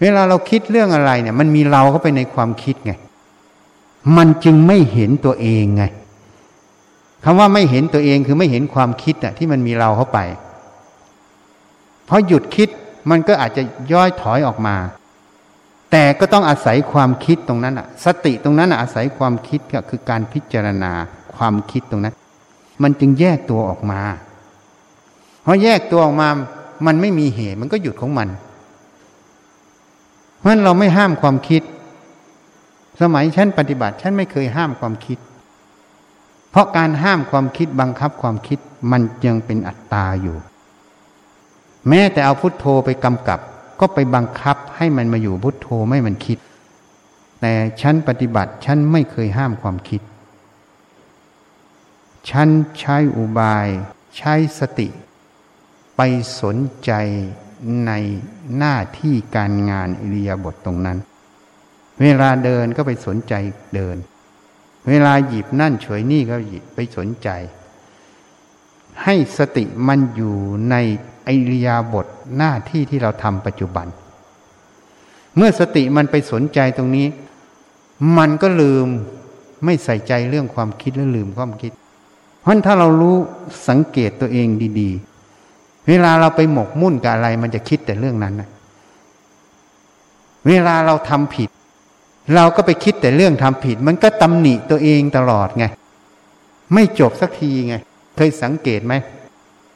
[0.00, 2.92] เวลาเราคิดเรื่องอะไรเนี่ย มันมีเราเข้าไปในความคิดไง
[4.16, 5.84] มันจึงไม่เห็นตัวเองไง
[7.24, 10.18] คำว่าไม่เห็นตัวเองคือไม่เห็นความคิดอะที่มันมีเราเข้าไป
[12.06, 12.68] เพราะหยุดคิด
[13.10, 14.76] มันก็อาจจะย่อยถอยออกมา
[15.90, 20.92] แต่ก็ต้องอาศัยความคิดตรงนั้นอะสติตรงนั้นอาศัยความคิดก็คือการพิจารณา
[21.36, 22.14] ความคิดตรงนั้น
[22.82, 24.00] มันจึงแยกตัวออกมา
[25.44, 26.28] พอแยกตัวออกมา
[26.86, 28.28] มันไม่มีเหตุมันก็หยุดของมัน
[30.38, 31.62] เพราะฉะนั้นเราไม่ห้ามความคิด
[33.00, 35.18] สมัยฉันปฏิบัติฉันไม่เคยห้ามความคิด
[36.50, 38.58] เพราะการห้ามความคิดบังคับความคิด
[38.90, 40.36] มันยังเป็นอัตตาอยู่
[41.88, 43.40] แม้แต่เอาพุทโธไปกำกับ
[43.80, 46.38] ก็ไปบังคับให้มันมาอยู่พุทโธไม่มันคิด
[47.40, 50.00] แต่ฉันปฏิบัติฉันไม่เคยห้ามความคิด
[52.30, 53.68] ฉันใช้อุบาย
[54.16, 54.88] ใช้สติ
[55.96, 56.00] ไป
[56.40, 56.92] สนใจ
[57.86, 57.92] ใน
[58.56, 60.98] หน้าที่การงานอิริยาบถตรงนั้น
[62.02, 63.34] เวลาเดินก็ไปสนใจ
[63.74, 63.96] เดิน
[64.88, 67.28] เวลาหยิบนั่นเฉยนี่ก็หยิบไปสนใจ
[69.02, 70.36] ให้สติมันอยู่
[70.70, 70.76] ใน
[71.28, 72.06] อิริยาบถ
[72.36, 73.86] หน้าที่ที่เราทำปัจจุบัน
[75.36, 77.06] เมื่อสติมันไปสนใจตรงนี้
[78.18, 78.86] มันก็ลืม
[79.64, 81.72] ไม่ใส่ใจเรื่องความคิดและลืมความคิด
[82.40, 83.16] เพราะถ้าเรารู้
[83.68, 84.48] สังเกตตัวเอง
[84.80, 88.48] ดีๆ เวลาเราไปหมกมุ่นกับอะไร มันจะคิดแต่เรื่องนั้นนะ
[90.48, 91.48] เวลาเราทำผิด
[92.34, 95.64] เราก็ไปคิดแต่เรื่องทำผิด มันก็ตำหนิตัวเองตลอดไง
[96.74, 97.74] ไม่จบสักทีไง
[98.16, 98.94] เคยสังเกตไหม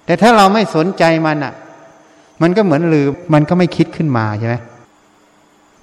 [0.09, 1.52] แต่ถ้าเราไม่สนใจมันอะ
[2.42, 4.56] มันก็เหมือนลืม มันก็ไม่คิดขึ้นมาใช่ไหม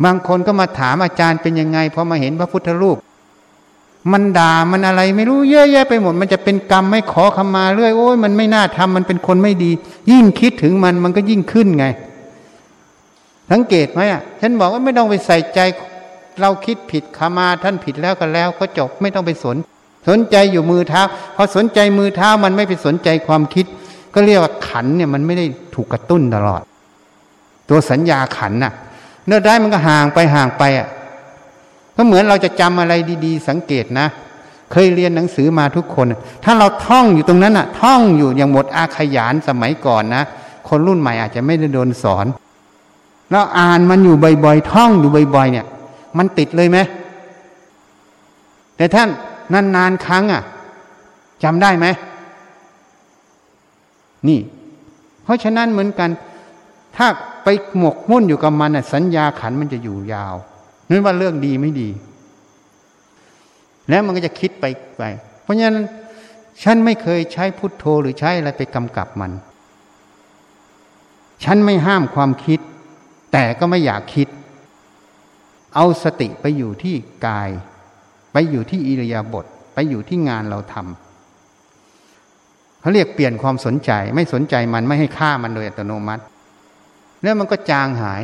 [0.03, 2.97] บางคนก็มาถามอาจารย์เป็นยังไงพอมาเห็นพระพุทธรูป
[4.11, 9.71] มันด่ามันอะไรไม่รู้เยอะแยะไปหมด มันจะเป็นกรรมไม่ขอขมาเรื่อยโอ้ยมันไม่น่าทำมันเป็นคนไม่ดี
[10.11, 11.85] ยิ่งคิดถึงมันมันก็ยิ่งขึ้นไง
[13.51, 15.59] สังเกตไหมอะ ฉันบอกว่าไม่ต้องไปใส่ใจ
[16.41, 19.57] เราคิดผิดขมาท่านผิดแล้วก็แล้ว ก็จบไม่ต้องไปสน
[20.09, 21.01] สนใจอยู่มือเท้า
[21.35, 23.65] พอสนใจมือเท้ามันไม่ไปสนใจความคิด
[24.15, 25.45] ก็เรียกว่าขันเนี่ยมันไม่ได้
[25.75, 26.61] ถูกกระตุ้นตลอด
[27.69, 28.73] ตัวสัญญาขันน่ะ
[29.25, 30.87] เนื้อได้มันก็ห่างไปห่างไปอะ
[31.95, 32.93] ก็เหมือนเราจะจำอะไร
[33.25, 34.07] ดี ๆ สังเกตนะ
[34.71, 36.07] เคยเรียนหนังสือมาทุกคน
[36.43, 40.23] ถ้าเราท่องอยู่ตรงนั้นอะ ท่องอยู่อย่างหมดอาขยานสมัยก่อนนะ
[40.67, 42.25] คนรุ่นใหม่อาจจะไม่ได้โดนสอน
[43.31, 45.65] แล้วอ่านมันอยู่บ่อยๆท่องอยู่บ่อยๆเนี่ย
[46.17, 46.77] มันติดเลยไหม
[48.77, 49.09] แต่ท่าน
[49.75, 50.43] นานๆครั้งอะ
[51.43, 51.85] จำได้ไหม
[54.27, 54.39] นี่
[55.23, 56.09] เพราะฉะนั้นเหมือนกัน
[56.95, 57.07] ถ้า
[57.43, 57.47] ไป
[57.77, 60.35] หมกมุ่นอยู่กับมันสัญญาขันมันจะอยู่ยาว
[60.89, 61.89] นั่นว่าเรื่องดีไม่ดี
[63.89, 64.65] แล้วมันก็จะคิดไป
[64.97, 65.03] ไป
[65.41, 65.87] เพราะฉะนั้น
[66.63, 69.31] ฉันไม่เคยใช้พุทโธหรือใช้อะไรไปกำกับมัน
[71.43, 72.59] ฉันไม่ห้ามความคิด
[73.31, 74.27] แต่ก็ไม่อยากคิด
[75.75, 76.95] เอาสติไปอยู่ที่
[77.27, 77.49] กาย
[78.33, 81.04] ไปอยู่ที่อิริยาบถไปอยู่ที่งานเราทำ
[82.85, 86.23] เขาเรียกเปลี่ยนความสนใจ ไม่สนใจมันไม่ให้ฆ่ามันโดยอัตโนมัติ
[87.23, 88.21] แล้วมันก็จางหาย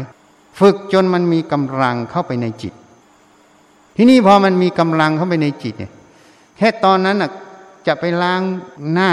[0.59, 2.73] ฝึกจนมันมีกำลังเข้าไปในจิต
[3.95, 5.91] ที่นี่พอมันมีกำลังเข้าไปในจิตเนี่ย
[6.57, 7.31] แค่ตอนนั้นน่ะ
[7.87, 8.41] จะไปล้าง
[8.93, 9.11] หน้า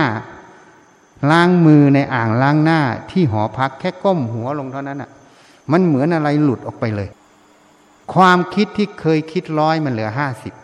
[1.30, 2.80] ล้างมือในอ่างล้างหน้า
[3.10, 5.10] ที่หอพักแค่ก้มหัวลงเท่านั้นน่ะ
[5.72, 7.08] มันเหมือนอะไรหลุดออกไปเลย
[8.14, 10.54] ความคิดที่เคยคิดร้อยมันเหลือห้าสิบ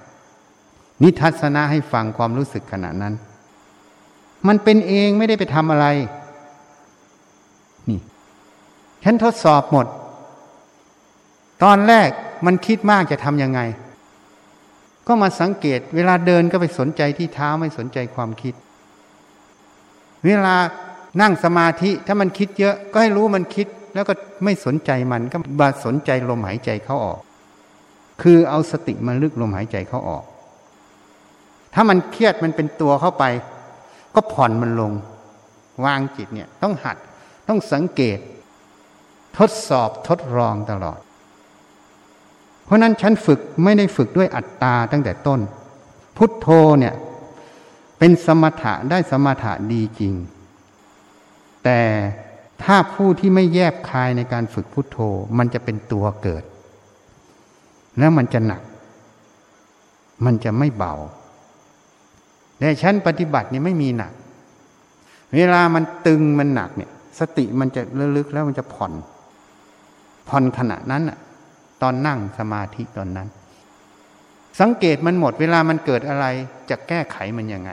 [1.02, 3.14] นิทัศนะให้ฟังความรู้สึกขณะนั้น
[4.48, 5.86] มันเป็นเองไม่ได้ไปทำอะไร
[7.88, 8.00] นี่
[9.04, 9.86] ฉันทดสอบหมด
[11.62, 12.10] ตอนแรก
[12.46, 13.60] มันคิดมากจะทำยังไง
[15.06, 18.54] ก็มาสังเกต เวลาเดินก็ไปสนใจที่เท้าไม่สนใจความคิด
[20.24, 20.56] เวลา
[21.20, 24.14] นั่งสมาธิถ้ามันคิดเยอะก็ให้รู้มันคิด แล้วก็
[24.44, 27.20] ไม่สนใจมันก็บาสนใจลมหายใจเขาออก
[28.22, 30.24] คือเอาสติมาลึกลมหายใจเขาออก
[31.74, 33.24] ถ้ามันเครียดมันเป็นตัวเข้าไป
[34.14, 34.92] ก็ผ่อนมันลง
[35.84, 36.96] วางจิตเนี่ยต้องหัด
[37.48, 38.18] ต้องสังเกต
[39.38, 41.00] ทดสอบทดลองตลอด
[42.64, 45.40] เพราะนั้นฉันฝึกไม่ได้ฝึกด้วยอัตตาตั้งแต่ต้น
[46.16, 46.48] พุทโธ
[46.80, 46.94] เนี่ย
[47.98, 50.14] เป็นสมถะได้สมถะดีจริง
[51.64, 51.80] แต่
[52.62, 54.98] ถ้าผู้ที่ไม่แยบคายในการฝึกพุทโธ
[55.38, 56.44] มันจะเป็นตัวเกิด
[57.98, 58.62] แล้วมันจะหนัก
[60.24, 60.94] มันจะไม่เบา
[62.64, 64.12] แต่ฉันปฏิบัตินี่ไม่มีหนัก
[65.36, 68.92] เวลามันตึงมันหนักเนี่ย สติมันจะระลึกแล้วมันจะผ่อน
[70.28, 71.18] ผ่อนขณะนั้นอะ
[71.82, 73.28] ตอนนั่งสมาธิตอนนั้น
[74.60, 76.26] สังเกตมันหมด เวลามันเกิดอะไร
[76.70, 77.70] จะแก้ไขมันยังไง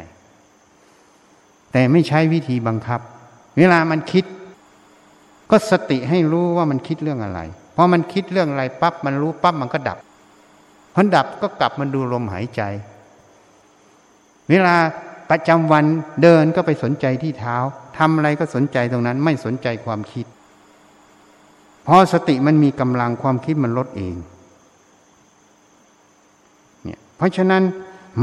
[1.72, 3.00] แต่ไม่ใช้วิธีบังคับ
[3.58, 4.26] เวลามันคิด
[5.52, 7.40] ก็สติให้รู้ว่ามันคิดเรื่องอะไร
[7.76, 9.98] พอมันคิดเรื่องอะไรปั๊บมันรู้ปั๊บมันก็ดับ
[10.94, 12.64] พอดับก็กลับมาดูลมหายใจ
[14.52, 14.78] เวลา
[15.30, 15.86] ประจำวัน
[16.22, 17.56] เดินก็ไปสนใจที่เท้า
[17.98, 20.26] ทำอะไรก็สนใจตรงนั้น ไม่สนใจความคิด
[21.88, 24.16] พอสติมันมีกำลังความคิดมันลดเอง
[26.84, 27.64] เนี่ยเพราะฉะนั้น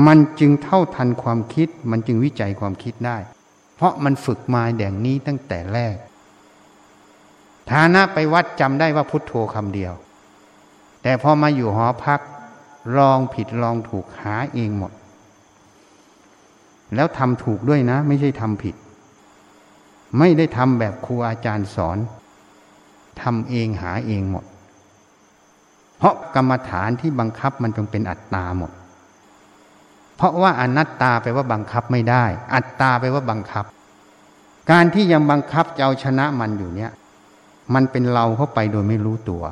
[0.06, 3.18] มันจึงเท่าทันความคิด มันจึงวิจัยความคิดได้
[3.76, 5.96] เพราะมันฝึกมาแด่งนี้ตั้งแต่แรก
[7.70, 9.92] ฐานะไปวัดจำได้ว่าพุทโธคำเดียว
[11.02, 12.20] แต่พอมาอยู่หอพัก
[12.98, 14.92] ลองผิดลองถูกหาเองหมด
[16.94, 18.74] แล้วทำถูกด้วยนะ ไม่ใช่ทำผิด
[20.18, 21.98] ไม่ได้ทำแบบครูอาจารย์สอน
[23.22, 24.44] ทำเองหาเองหมด
[25.96, 28.70] เพราะกรรมฐานที่บังคับมันจงเป็นอัตตาหมด
[30.16, 32.24] เพราะว่าอนัตตาไปว่าบังคับไม่ได้
[32.54, 33.64] อัตตาไปว่าบังคับ
[34.70, 36.90] การที่ยังบังคับจะเอาชนะมันอยู่เนี้ย
[37.74, 39.42] มันเป็นเราเข้าไปโดยไม่รู้ตัว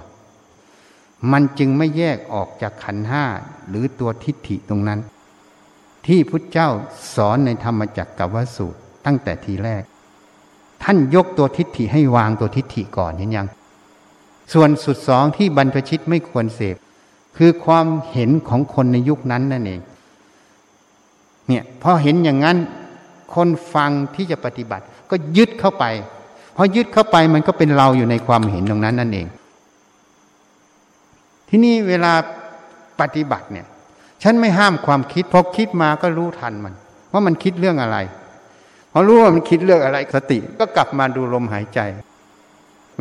[1.33, 3.25] มันจึงไม่แยกออกจากขันห้า
[3.69, 5.01] หรือตัวทิฏฐิตรงนั้น
[6.07, 6.69] ที่พุทธเจ้า
[7.15, 9.83] สอนในธรรมจักรกับวสูตรตั้งแต่ทีแรก
[10.83, 13.47] ท่านยกตัวทิฏฐิให้วางตัวทิฏฐิก่อนเห็นยัง
[14.53, 16.77] ส่วนสุดสองที่บรรพชิตไม่ควรเสพ
[17.37, 19.81] คือความเห็นของคนในยุคนั้นนั่นเอง
[21.49, 22.57] เนี่ยพอเห็นอย่างนั้น
[23.35, 25.85] คนฟังที่จะปฏิบัติ ก็ยึดเข้าไป
[26.57, 29.27] พอยึดเข้าไปมันก็เป็นเราอยู่ในความเห็นตรงนั้นนั่นเอง
[31.49, 32.13] ที่นี่เวลา
[33.01, 33.67] ปฏิบัติเนี่ย
[34.23, 36.75] ฉันไม่ห้ามความคิดพอคิดมาก็รู้ทันมัน
[37.13, 37.99] ว่ามันคิดเรื่องอะไร
[38.93, 41.81] พอรู้ว่ามันคิดเรื่องอะไรสติก็กลับมาดูลมหายใจ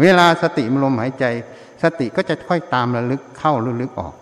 [0.02, 1.26] เวลาสติมลมหายใจ
[1.84, 4.14] สติก็จะค่อยตามระลึกเข้าระลึกออก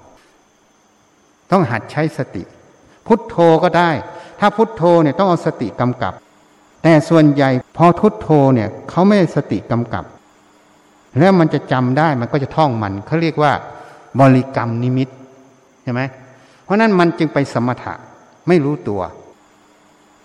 [1.52, 2.44] ต้องหัดใช้สติ
[3.08, 3.90] พุทโธก็ได้
[4.40, 6.14] ถ้าพุทโธเนี่ยต้องเอาสติกำกับ
[6.84, 10.04] แต่ส่วนใหญ่พอทุตโธเนี่ยเขาไม่สติกำกับ
[11.20, 13.52] แล้วมันจะจำได้มันก็จะท่องมันเขาเรียกว่า
[14.20, 15.10] บริกรรมนิมิต
[15.84, 16.02] ใช่ไหม
[16.64, 17.94] เพราะนั้นมันจึงไปสมถะ
[18.48, 19.02] ไม่รู้ตัว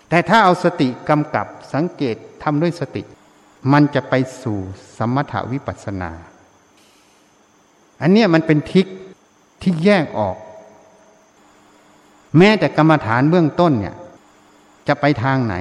[0.09, 3.03] แต่ถ้าเอาสติกำกับสังเกตทำด้วยสติ
[3.73, 4.13] มันจะไป
[4.43, 4.59] สู่
[4.97, 6.11] สมถะวิปัสนา
[8.01, 8.87] อันนี้มันเป็นทิก
[9.61, 10.37] ที่แยกออก
[12.37, 13.95] แม้แต่กรรมฐานเบื้องต้นเนี่ย
[14.87, 15.55] จะไปทางไหน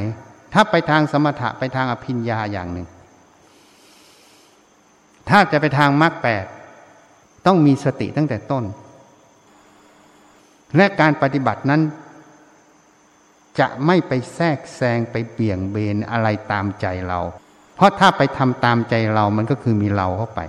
[0.53, 2.87] ถ้าไปทางสมถะไปทางอภิญญาอย่างหนึ่ง
[5.29, 6.45] ถ้าจะไปทางมรรคแปด
[7.47, 8.65] ต้องมีสติตั้งแต่ต้น
[10.77, 11.83] และการปฏิบัตินั้น
[13.61, 17.21] จะไม่ไปแทรกแซงไปเบี่ยงเบนอะไรตามใจเรา
[17.75, 20.41] เพราะถ้าไปทำตามใจเรามันก็คือมีเราเข้าไป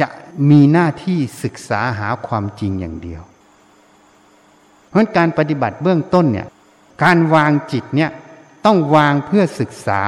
[0.00, 0.06] จะ
[0.50, 3.22] มีหน้าที่ศึกษาหาความจริงอย่างเดียว
[4.88, 6.48] เพราะการปฏิบัติเบื้องต้นเนี่ย
[7.04, 8.10] การวางจิตเนี่ย
[8.64, 10.02] ต้องวางเพื่อศึกษา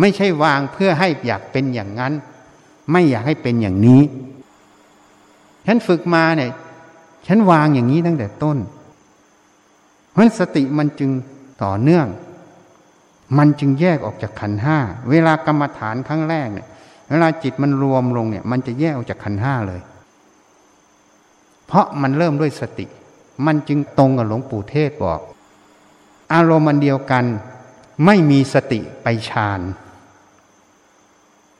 [0.00, 2.12] ไม่ใช่วางเพื่อให้อยากเป็นอย่างนั้น
[2.92, 4.02] ไม่อยากให้เป็นอย่างนี้
[5.66, 6.50] ฉันฝึกมาเนี่ย
[7.26, 8.58] ฉันวางอย่างนี้ตั้งแต่ต้น
[10.10, 11.10] เพราะสติมันจึง
[11.62, 12.06] ต่อเนื่อง
[13.38, 14.78] มันจึงแยกออกจากขันห้า
[15.10, 16.68] เวลากรรมฐานครั้งแรกเนี่ย
[17.10, 19.80] เวลาจิตมันรวมลงเนี่ย มันจะแยกออกจากขันห้าเลย
[21.66, 22.86] เพราะมันเริ่มด้วยสติ
[23.46, 25.20] มันจึงตรงกับหลวงปู่เทศบอก
[26.34, 27.24] อารมณ์อันเดียวกัน
[28.04, 29.60] ไม่มีสติไปฌาน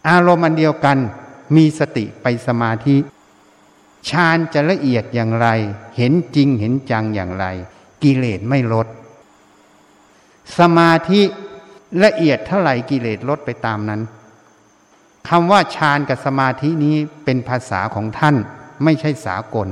[0.09, 0.99] อารมณ์อันเดียวกัน
[1.57, 2.97] มีสติไปสมาธิ
[4.09, 5.49] ฌานจะละเอียดอย่างไร
[5.97, 7.47] เห็นจริงเห็นจังอย่างไร
[8.03, 8.87] กิเลสไม่ลด
[10.59, 11.23] สมาธิ
[12.05, 14.01] ละเอียดเท่าไหร่กิเลสลดไปตามนั้น
[15.29, 18.37] คำว่าฌานกับสมาธินี้เป็นภาษาของท่าน
[18.85, 19.69] ไม่ใช่สากล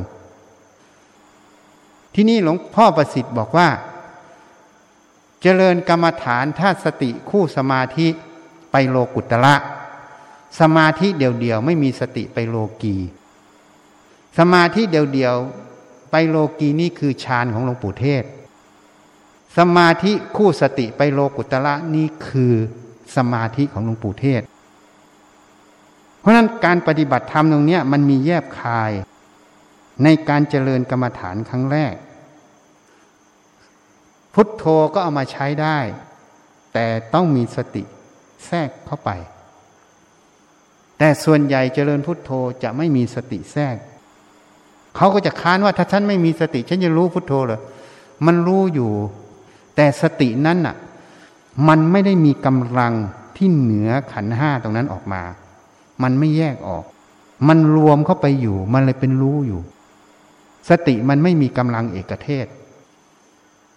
[2.15, 3.69] ที่นี่หลวงพ่อประสิทธิ์บอกว่า
[5.43, 8.07] เจริญกรรมฐานถ้าสติคู่สมาธิ
[8.73, 9.55] ไปโลกุตระ
[10.61, 12.97] สมาธิเดียวๆไม่มีสติไปโลกี
[14.39, 18.25] สมาธิเดียวๆไปโลกีนี่คือฌานของหลวงปู่เทศ
[19.59, 22.55] สมาธิคู่สติไปโลกุตระนี่คือ
[23.17, 24.43] สมาธิของหลวงปู่เทศ
[26.19, 28.93] เพราะนั้นการปฏิบัติธรรมตรงนี้มันมีแยบคาย
[30.05, 31.95] ในการเจริญกรรมฐานครั้งแรก
[34.35, 34.65] พุทโธ
[34.95, 35.79] ก็เอามาใช้ได้
[36.73, 37.83] แต่ต้องมีสติ
[38.47, 39.11] แทรกเข้าไป
[40.99, 42.31] แต่ส่วนใหญ่เจริญพุทโธ
[42.63, 43.77] จะไม่มีสติแทรก
[44.97, 47.61] เขาก็จะค้านว่าถ้าฉันไม่มีสติ ฉันจะรู้พุทโธเหรอ
[48.27, 48.91] มันรู้อยู่
[49.77, 50.77] แต่สตินั้นน่ะ
[51.69, 52.93] มันไม่ได้มีกำลัง
[53.37, 55.23] ที่เหนือขันห้าตรงนั้นออกมา
[56.03, 56.85] มันไม่แยกออก
[57.49, 59.61] มันรวมเข้าไปอยู่ มันเลยเป็นรู้อยู่
[60.69, 62.47] สติมันไม่มีกำลังเอกเทศ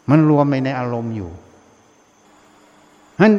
[0.09, 1.32] มันรวมไปในอารมณ์อยู่
[3.16, 3.34] ฉะนั้น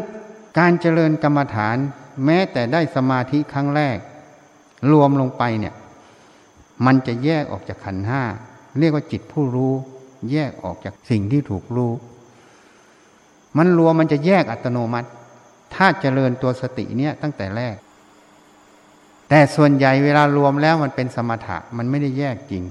[0.58, 1.76] การเจริญกรรมฐาน
[2.24, 3.96] แม้แต่ได้สมาธิครั้งแรก
[4.92, 5.74] รวมลงไปเนี่ย
[6.84, 8.22] มันจะแยกออกจากขันห้า
[8.78, 9.72] เรียกว่าจิตผู้รู้
[10.32, 11.92] แยกออกจากสิ่งที่ถูกรู้
[13.56, 15.08] มันรวมมันจะแยกอัตโนมัติ
[15.74, 17.76] ถ้าเจริญตัวสติเนี่ยตั้งแต่แรก
[19.28, 22.62] แต่ส่วนใหญ่เวลารวมแล้วมันเป็นสมถะมันไม่ได้แยกจริง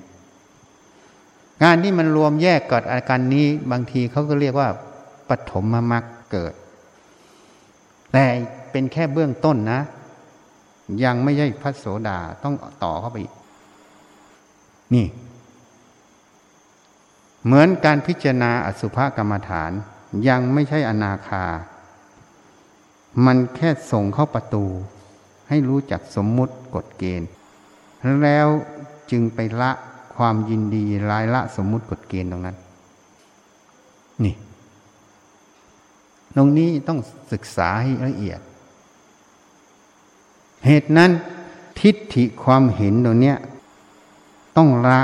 [1.63, 4.69] งานที่มันรวมแยกกิดอาการนี้บางทีเขาก็เรียกว่า
[5.29, 6.53] ปฐมมรรคเกิด
[8.11, 8.25] แต่
[8.71, 9.81] เป็นแค่เบื้องต้นนะ
[11.03, 13.33] ยังไม่ใช่พระโสดาต้องต่อเข้าไปอีก
[14.93, 15.05] นี่
[17.45, 19.71] เหมือนการพิจารณาอสุภกรรมฐาน
[20.27, 21.45] ยังไม่ใช่อนาคา
[23.25, 24.65] มันแค่ส่งเข้าประตู
[25.49, 27.29] ให้รู้จักสมมุติกฎเกณฑ์
[28.21, 28.47] แล้ว
[29.11, 29.71] จึงไปละ
[30.15, 32.57] ความยินดีรายละสมมุติกฎเกณฑ์ตรงนั้น
[34.23, 34.35] นี่
[36.35, 36.99] ตรงนี้ต้อง
[37.31, 38.39] ศึกษาให้ละเอียด
[40.65, 41.11] เหตุนั้น
[41.79, 43.37] ทิฏฐิความเห็นตรงเนี้ย
[44.57, 44.99] ต้องละ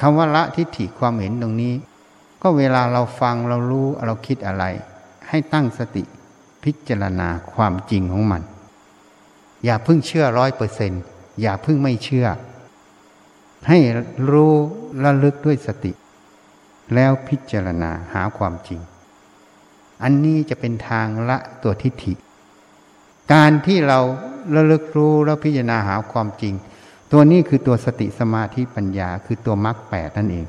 [0.00, 1.74] คำว่าละทิฏฐิความเห็นตรงนี้
[2.42, 4.64] ก็เวลาเราฟังเรารู้เราคิดอะไร
[5.28, 6.04] ให้ตั้งสติ
[6.64, 8.42] พิจารณาความจริงของมัน
[9.64, 10.92] อย่าพิ่งเชื่อร้อยเปอร์เซน
[11.40, 12.26] อย่าพิ่งไม่เชื่อ
[13.68, 13.78] ให้
[14.30, 14.52] รู้
[15.04, 15.92] ระลึกด้วยสติ
[16.94, 18.80] แล้วพิจารณาหาความจริง
[20.02, 22.14] อันนี้จะเป็นทางละตัวทิฏฐิ
[23.32, 24.00] การที่เรา
[24.54, 26.54] ระลึกรู้แล้วพิจารณาหาความจริง
[27.12, 30.46] ตัวนี้คือตัวสติสมาธิปัญญาคือตัวมรรคแปดนั่นเอง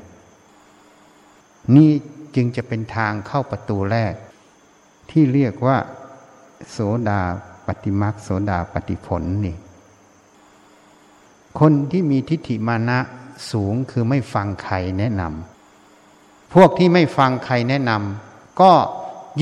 [1.74, 1.90] นี่
[2.34, 4.14] จึงจะเป็นทางเข้าประตูแรก
[5.10, 5.78] ที่เรียกว่า
[6.70, 7.20] โสดา
[7.66, 9.56] ปฏิมรรคโสดาปฏิผลนี่
[11.60, 12.98] คนที่มีทิฏฐิมานะ
[13.50, 18.72] สูงคือไม่ฟังใครแนะนำพวกที่ไม่ฟังใครแนะนำก็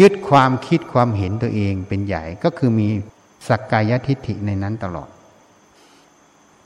[0.01, 2.89] ยึดความคิดความเห็นตัวเองเป็นใหญ่ก็คือมี
[3.49, 5.09] สักกายทิฏฐิในนั้นตลอด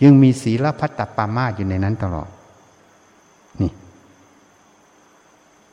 [0.05, 2.29] ยังมีศีลพัตตปามาอยู่ในนั้นตลอด
[3.61, 3.73] นี่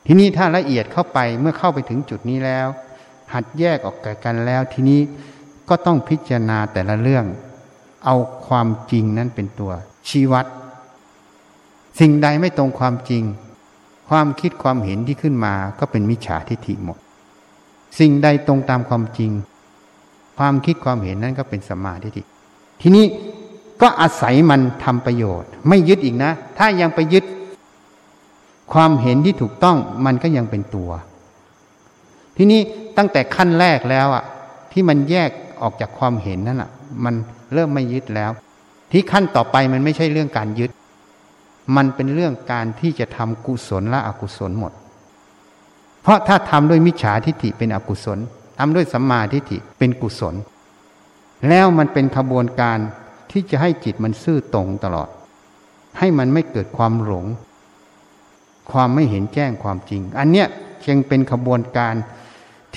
[0.06, 2.68] ทีนี้ถ้าละเอียดเข้าไปเมื่อเข้าไปถึงจุดนี้แล้ว
[3.34, 5.00] หัดแยกออกจากกันแล้ว ทีนี้
[5.70, 7.26] ก็ต้องพิจารณาแต่ละเรื่อง
[8.06, 8.16] เอา
[8.48, 9.72] ความจริงนั้นเป็นตัว
[10.08, 10.46] ชี้วัด
[12.00, 13.24] สิ่งใดไม่ตรงความจริง
[14.10, 16.98] ความคิดความเห็นที่ขึ้นมาก็เป็นมิจฉาทิฏฐิหมด
[18.00, 19.32] สิ่งใดตรงตามความจริง
[20.38, 22.24] ความคิดความเห็นนั้นก็เป็นสมาธิ
[22.82, 23.06] ทีนี้
[23.82, 27.26] ก็อาศัยมันทำประโยชน์ ไม่ยึดอีกนะ ถ้ายังไปยึด
[28.74, 30.90] ความเห็นที่ถูกต้องมันก็ยังเป็นตัว
[32.38, 32.62] ทีนี้
[32.98, 34.24] ตั้งแต่ขั้นแรกแล้วอะ
[34.72, 35.30] ที่มันแยก
[35.62, 36.72] ออกจากความเห็นนั่นอะ
[37.06, 37.16] มัน
[37.54, 38.32] เริ่มไม่ยึดแล้ว
[38.92, 40.72] ที่ขั้นต่อไปมันไม่ใช่เรื่องการยึด
[41.76, 44.72] มันเป็นเรื่องการที่จะทำกุศลและอกุศลหมด
[46.02, 48.20] เพราะถ้าทำด้วยมิจฉาทิฏฐิเป็นอกุศล
[48.60, 50.36] ทำด้วยสัมมาทิฏฐิเป็นกุศล
[51.50, 52.80] แล้วมันเป็นขบวนการ
[53.32, 55.10] ที่จะให้จิตมันซื่อตรงตลอด
[55.98, 57.26] ให้มันไม่เกิดความหลง
[58.72, 60.48] ความไม่เห็นแจ้งความจริง อันเนี้ย
[60.86, 61.96] จึงเป็นขบวนการ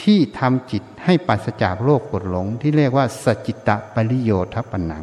[0.03, 5.03] ที่ทำจิตให้ปราศจากโลภโกรธหลง ที่เรียกว่าสจิตตปริโยทปนัง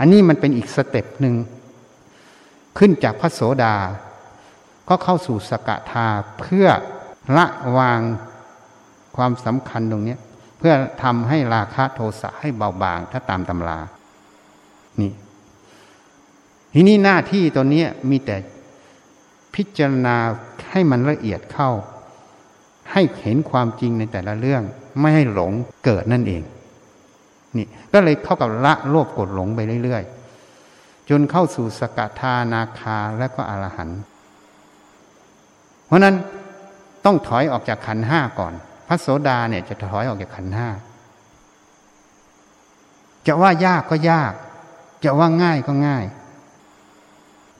[0.00, 1.34] อันนี้มันเป็นอีก step หนึ่ง
[2.78, 3.74] ขึ้นจากพระโสดา
[4.88, 6.06] ก็เข้าสู่สกทา
[6.40, 6.66] เพื่อ
[7.36, 7.46] ละ
[7.78, 8.00] วาง
[9.16, 10.16] ความสำคัญตรงนี้
[10.58, 13.78] เพื่อทำให้ราคะโทสะให้เบาบางถ้าตามตำรา
[16.78, 18.36] ทีนี้หน้าที่ตัวนี้มีแต่
[19.54, 20.16] พิจารณา
[20.70, 21.70] ให้มันละเอียดเข้า
[22.92, 24.62] ให้เห็นความจริงในแต่ละเรื่อง
[25.00, 25.52] ไม่ให้หลง
[25.84, 26.42] เกิดนั่นเอง
[27.56, 34.00] นี่ก็เลยเข้ากับละโลภกดหลงไปเรื่อยๆ จนเข้าสู่สกทานาคาและก็อรหันต์
[35.86, 36.14] เพราะนั้น
[37.04, 38.54] ต้องถอยออกจากขันห้าก่อน
[38.88, 40.68] พระโสดาเนี่ยจะถอยออกจากขันห้า
[43.26, 44.32] จะว่ายากก็ยาก
[45.04, 46.06] จะว่าง่ายก็ง่าย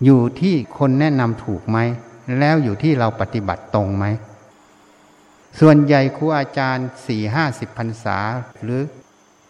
[0.05, 1.79] อยู่ที่คนแนะนำถูกไหม
[2.39, 4.05] แล้วอยู่ที่เราปฏิบัติตรงไหม
[5.61, 8.19] ส่วนใหญ่ครูอาจารย์สี่ห้าสิบพรรษา
[8.63, 8.81] หรือ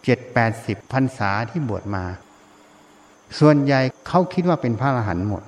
[0.04, 2.04] เจ็ดแปดสิบพรรษาที่บวชมา
[3.38, 5.42] ส่วนใหญ่เขาคิดว่าเป็นพระอรหันต์หมด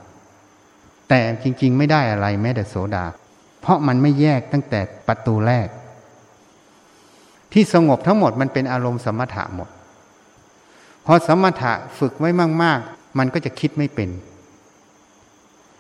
[1.09, 3.05] แต่จริง ๆ ไม่ได้อะไรแม้แต่โสดา
[3.61, 5.69] เพราะมันไม่แยกตั้งแต่ประตูแรก
[7.53, 9.69] ที่สงบทั้งหมดมันเป็นอารมณ์สมถะหมด
[11.07, 12.31] พอสมถะฝึกไว้
[12.63, 14.09] มาก ๆ มันก็จะคิดไม่เป็น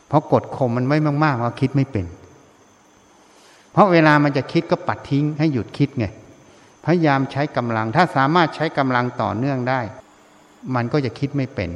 [0.09, 2.06] เพราะกดข่มมันไว้มากๆว่าคิดไม่เป็น
[3.72, 6.06] เพราะเวลามันจะคิดก็ปัดทิ้งให้หยุดคิดไง
[6.84, 9.80] พยายามใช้กำลัง ถ้าสามารถใช้กำลังต่อเนื่องได้
[10.74, 11.70] มันก็จะคิดไม่เป็น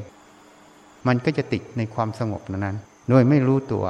[1.07, 2.77] มันก็จะติดในความสงบนั้น
[3.09, 3.85] โดยไม่รู้ตัว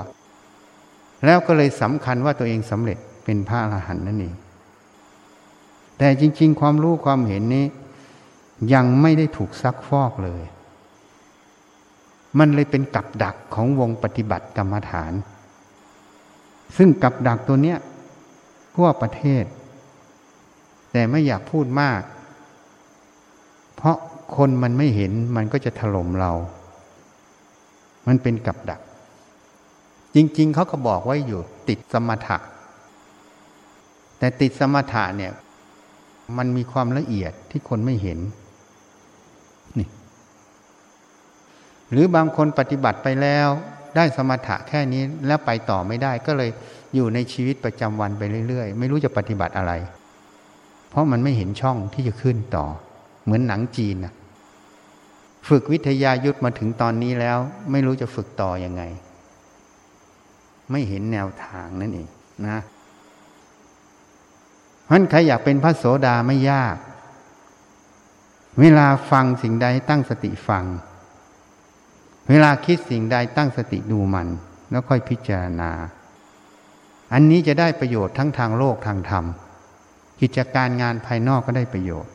[1.25, 4.35] แล้วก็เลยสำคัญว่าตัวเองสำเร็จเป็นพระอรหันต์นั่นเอง
[5.99, 7.67] แต่จริง ๆ ความรู้ความเห็นนี้
[8.75, 10.43] ยังไม่ได้ถูกซักฟอกเลย
[12.39, 15.13] มันเลยเป็นกับดักของวงปฏิบัติกรรมฐาน
[16.77, 17.79] ซึ่งกับดักตัวเนี้ย
[18.75, 19.45] ทั่วประเทศ
[20.93, 22.01] แต่ไม่อยากพูดมาก
[23.77, 23.97] เพราะ
[24.37, 26.33] คนมันไม่เห็นมันก็จะถล่มเรา
[28.07, 28.81] มันเป็นกับดัก
[30.15, 32.39] จริง ๆ เขาก็บอกไว้อยู่ ติดสมถะ
[34.19, 35.33] แต่ติดสมถะเนี่ย
[36.37, 38.19] มันมีความละเอียดที่คนไม่เห็น
[41.93, 43.49] หรือบางคนปฏิบัติไปแล้ว
[43.97, 46.51] ได้สมถะแค่นี้แล้วไปต่อไม่ได้ก็เลย
[46.95, 49.73] อยู่ในชีวิตประจำวันไปเรื่อย ๆ ไม่รู้จะปฏิบัติอะไร
[50.91, 52.67] เพราะมันไม่เห็นช่องที่จะขึ้นต่อ
[53.25, 54.13] เหมือนหนังจีนนะ
[55.49, 57.39] ฝึกวิทยายุทธมาถึงตอนนี้แล้ว
[57.71, 58.83] ไม่รู้จะฝึกต่ออยังไง
[60.71, 62.09] ไม่เห็นแนวทางนั่นเอง
[62.49, 62.59] นะ
[64.85, 66.77] เพราะใครอยากเป็นพระโสดาไม่ยาก
[68.61, 70.65] เวลาฟังสิ่งใดตั้งสติฟัง
[72.29, 74.29] เวลาคิดสิ่งใดตั้งสติดูมัน
[74.71, 75.71] แล้วค่อยพิจารณา
[77.13, 79.25] อันนี้จะได้ประโยชน์ทั้งทางโลกทางธรรม
[80.21, 82.13] กิจการงานภายนอกก็ได้ประโยชน์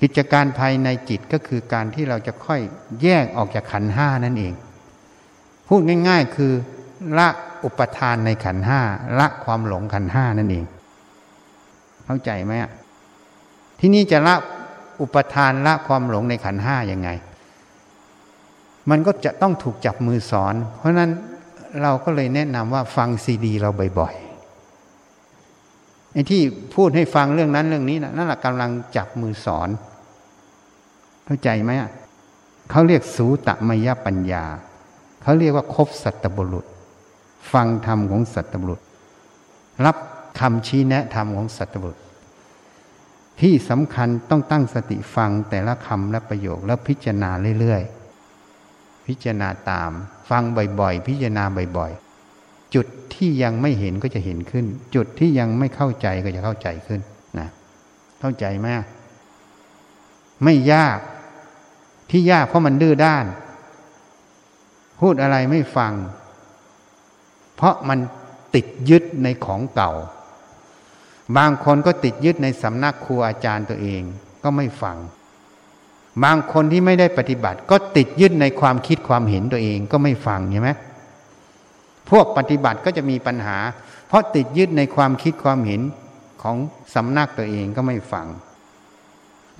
[0.00, 2.60] กิจการภายในจิตก็คือการที่เราจะค่อย
[3.02, 4.54] แยกออกจากขันห้านั่นเอง
[5.68, 6.52] พูดง่าย ๆ คือ
[7.18, 7.28] ละ
[7.64, 8.80] อุปทานในขันห้า
[9.18, 10.64] ละความหลงขันห้านั่นเอง
[12.04, 12.52] เข้าใจไหม
[13.80, 14.34] ที่นี่จะละ
[15.00, 17.08] อุปทานละความหลงในขันห้ายังไง
[18.90, 21.10] มันก็จะต้องถูกจับมือสอน เพราะนั้น
[21.82, 26.42] เราก็เลยแนะนำว่าฟังซีดี เราบ่อยๆไอ้ที่
[26.74, 29.68] พูดให้ฟังเรื่องนั้นเรื่องนี้นะนั่นแหละกำลังจับมือสอน
[31.24, 31.90] เข้าใจไหมอะ
[32.70, 34.44] เขาเรียกสูตมยปัญญา
[35.22, 36.66] เขาเรียกว่าคบสัตบุรุษ
[37.52, 38.80] ฟังธรรมของสัตบุรุษ
[39.84, 39.96] รับ
[40.40, 41.98] คำชี้แนะธรรมของสัตบุรุษ
[43.40, 47.30] ที่สำคัญต้องตั้งสติฟังแต่ละคำและประโยคแล้วพิจารณา
[47.60, 48.01] เรื่อยๆ
[49.06, 49.90] พิจารณาตาม
[50.30, 50.42] ฟัง
[50.80, 51.44] บ่อยๆ พิจารณา
[51.76, 57.00] บ่อยๆ จุดที่ยังไม่เห็นก็จะเห็นขึ้น จุดที่ยังไม่เข้าใจก็จะเข้าใจขึ้น
[57.38, 57.48] นะ
[58.20, 58.66] เข้าใจไหม
[60.44, 60.98] ไม่ยาก
[62.10, 63.26] ที่ยากเพราะมันดื้อด้าน
[65.00, 65.92] พูดอะไรไม่ฟัง
[67.56, 67.98] เพราะมัน
[68.54, 69.92] ติดยึดในของเก่า
[71.36, 74.02] บางคนก็ติดยึดในสำนักครูอาจารย์ตัวเอง
[74.42, 74.96] ก็ไม่ฟัง
[76.24, 80.70] บางคนที่ไม่ได้ปฏิบัติ ก็ติดยึดในความคิดความเห็นตัวเองก็ไม่ฟังใช่ไหม
[82.10, 83.58] พวกปฏิบัติก็จะมีปัญหา
[84.08, 85.80] เพราะติดยึดในความคิดความเห็น
[86.42, 86.56] ของ
[86.94, 88.26] สำนักตัวเองก็ไม่ฟัง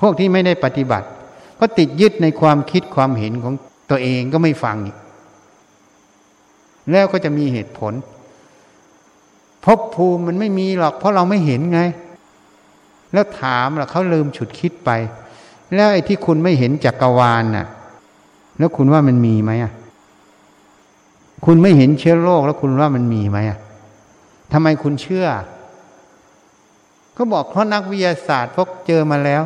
[0.01, 1.07] พวกที่ไม่ได้ปฏิบัติ
[1.61, 3.55] ก็ติดยึดในความคิดความเห็นของ
[3.91, 4.79] ตัวเองก็ไม่ฟัง
[6.91, 7.93] แล้วก็จะมีเหตุผล
[9.65, 11.81] ภพภูมิมันไม่มีหรอก เพราะเราไม่เห็นไง
[13.13, 14.91] แล้วถามล่ะเขาลืมฉุดคิดไป
[15.75, 17.67] แล้วไอ้ที่คุณไม่เห็นจักรวาลน่ะ
[18.59, 19.73] แล้วคุณว่ามันมีไหมอะ
[21.45, 23.59] คุณไม่เห็นเชื้อโรคแล้วคุณว่ามันมีไหมอะ
[24.53, 25.27] ทำไมคุณเชื่อ
[27.17, 29.43] ก็บอกเพราะนักวิทยาศาสตร์พวกเจอมาแล้ว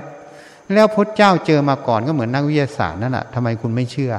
[0.72, 4.12] แล้วพระเจ้าเจอมาก่อนก็เหมือนนักวิทยาศาสตร์นั่นแหละทำไมคุณไม่เชื่อ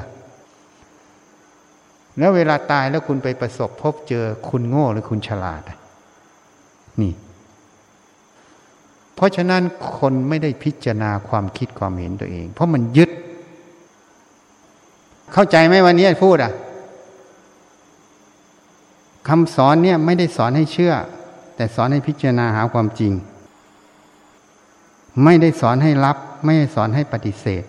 [2.17, 5.61] แล้วเวลาตายแล้วคุณไปประสบพบเจอคุณโง่หรือคุณฉลาด
[7.01, 7.13] นี่
[9.17, 9.63] เพราะฉะนั้น
[9.97, 13.09] คนไม่ได้พิจารณาความคิดความเห็นตัวเอง เพราะมันยึด
[15.33, 16.51] เข้าใจไหมวันนี้พูดอะ
[19.27, 20.93] คำสอนเนี่ยไม่ได้สอนให้เชื่อ
[21.55, 23.13] แต่สอนให้พิจารณาหาความจริง
[25.23, 27.63] ไม่ได้สอนให้รับ ไม่ได้สอนให้ปฏิเสธ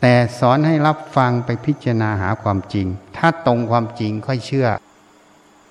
[0.00, 2.86] แต่สอนให้รับฟังไปพิจารณาหาความจริง
[3.16, 4.68] ถ้าตรงความจริงค่อยเชื่อ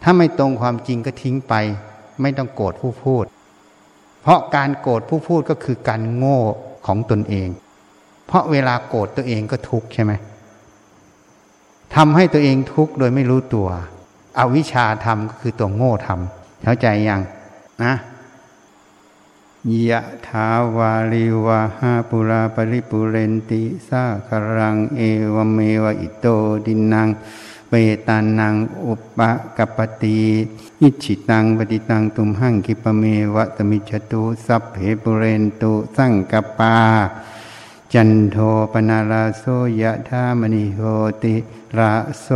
[0.04, 1.54] ถ้าไม่ตรงความจริงก็ทิ้งไป
[2.22, 3.26] ไม่ต้องโกรธผู้พูด
[4.28, 6.40] เพราะการโกรธผู้พูดก็คือการโง่
[6.88, 7.50] ของตนเอง
[8.28, 10.14] เพราะเวลาโกรธตัวเองก็ทุกข์ใช่ไหม
[11.96, 13.68] ทำให้ตัวเองทุกข์โดยไม่รู้ตัว
[14.40, 17.22] อวิชชาทำก็คือตัวโง่ทำเข้าใจยัง
[17.84, 17.94] นะ
[19.90, 20.48] ยะทา
[20.78, 25.02] วาลิวะหาปุราปริปุเรนติสาคารัง เอ
[25.34, 26.26] วเมวะอิโต
[26.66, 27.08] ดินัง
[27.70, 27.74] เว
[28.08, 29.20] ตานังอุป
[29.58, 30.22] กปติ
[30.82, 33.04] อิจิตังปฏิตังตุมหังคิปเม
[33.36, 36.78] วะตมิจตุสัพเพปุเรนตุสังกปา
[37.94, 38.38] จันโท
[38.72, 39.44] ปนาราโส
[39.82, 40.80] ยะธามณิโห
[41.24, 41.36] ติ
[41.78, 42.28] ระโส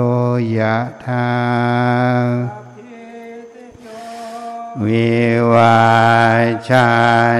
[0.57, 1.25] ยะธา
[4.85, 5.11] วิ
[5.53, 5.79] วา
[6.67, 6.89] ชั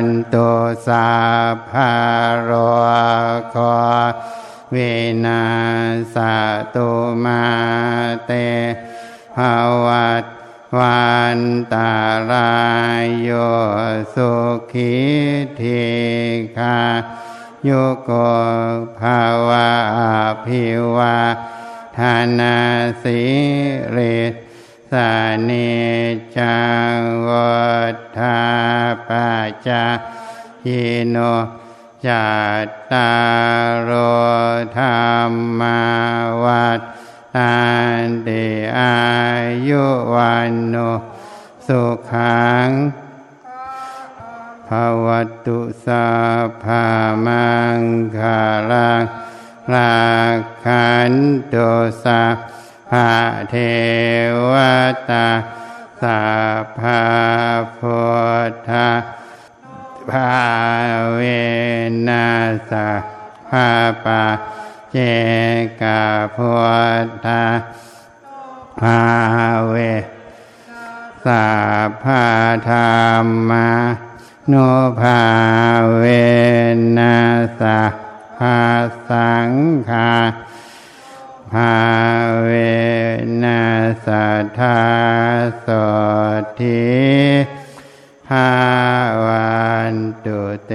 [0.01, 0.03] น
[0.33, 0.49] ตุ
[0.85, 1.07] สา
[1.69, 1.91] ภา
[2.47, 2.51] ร
[3.51, 3.55] โค
[4.71, 4.77] เว
[5.25, 5.43] นั
[6.15, 6.17] ส
[6.75, 6.89] ตุ
[7.23, 7.43] มา
[8.25, 8.31] เต
[9.35, 9.53] ภา
[9.85, 10.25] วัต
[10.77, 11.39] วัน
[11.73, 11.93] ตา
[12.31, 12.53] ลา
[13.03, 13.29] ยโย
[14.13, 14.33] สุ
[14.71, 14.95] ขิ
[15.59, 15.85] ธิ
[16.57, 16.79] คา
[17.65, 17.69] โย
[18.03, 18.11] โก
[18.99, 19.69] ภาวะ
[20.45, 20.63] พิ
[20.95, 21.17] วา
[21.97, 22.57] ทานา
[23.01, 23.21] สิ
[23.91, 23.97] เร
[24.91, 25.11] สา
[25.49, 25.71] นิ
[26.37, 26.59] จั
[26.95, 27.51] งวั
[27.93, 28.39] ฏฐา
[29.07, 29.09] ป
[29.49, 29.69] จจ
[30.67, 31.17] ยิโน
[32.07, 32.31] จั
[32.65, 33.13] ตตา
[33.89, 33.91] ร
[34.73, 34.85] โธร
[35.29, 35.81] รมา
[36.43, 36.81] วัฏ
[37.37, 37.53] อั
[38.05, 38.29] นเด
[38.79, 38.95] อา
[39.67, 40.75] ยุวันโน
[41.67, 42.69] สุขัง
[44.67, 45.07] ภาว
[45.45, 46.07] ตุสา
[46.63, 46.85] ภา
[47.25, 47.79] มัง
[48.17, 48.41] คา
[48.71, 49.03] ลัง
[49.73, 49.95] ลา
[50.63, 51.13] ขัน
[51.49, 51.55] โต
[52.03, 52.21] สา
[52.89, 53.09] ภา
[53.49, 53.55] เท
[54.51, 54.53] ว
[55.09, 55.27] ตา
[56.01, 56.21] สา
[56.79, 57.01] ภา
[57.77, 57.99] พุ
[58.49, 58.87] ทธา
[60.09, 60.33] ภา
[61.13, 61.19] เว
[62.07, 62.27] นั
[62.69, 62.71] ส
[63.49, 63.69] ภา
[64.05, 64.25] ปะ
[64.91, 64.97] เจ
[65.81, 66.03] กา
[66.35, 66.51] พุ
[67.05, 67.43] ทธา
[68.79, 69.01] ภา
[69.67, 69.75] เว
[71.25, 71.47] สา
[72.03, 72.23] ภา
[72.69, 72.75] ธร
[73.25, 73.69] รมา
[74.47, 74.53] โน
[75.01, 75.21] ภา
[75.97, 76.03] เว
[76.97, 77.17] นั
[77.59, 77.81] สะ
[78.37, 78.59] ภา
[79.09, 79.51] สัง
[79.89, 80.13] คา
[81.53, 81.75] ภา
[82.43, 82.49] เว
[83.43, 83.61] นั
[84.05, 84.07] ส
[84.59, 84.79] ทา
[85.65, 85.67] ส
[86.59, 87.60] ทิ
[88.35, 88.49] ภา
[89.25, 89.49] วั
[89.93, 89.95] น
[90.25, 90.73] ตุเต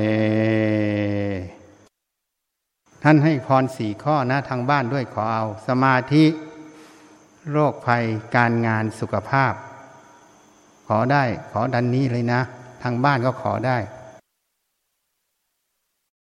[3.03, 6.25] ท่านให้พรสี่ข้อนะทางบ้านด้วยขอเอา สมาธิ
[7.53, 8.05] โรคภัย
[8.37, 9.53] การงานสุขภาพ
[10.89, 12.41] ขอได้ขอดันนี้เลยนะ
[12.83, 13.79] ทางบ้านก็ขอได้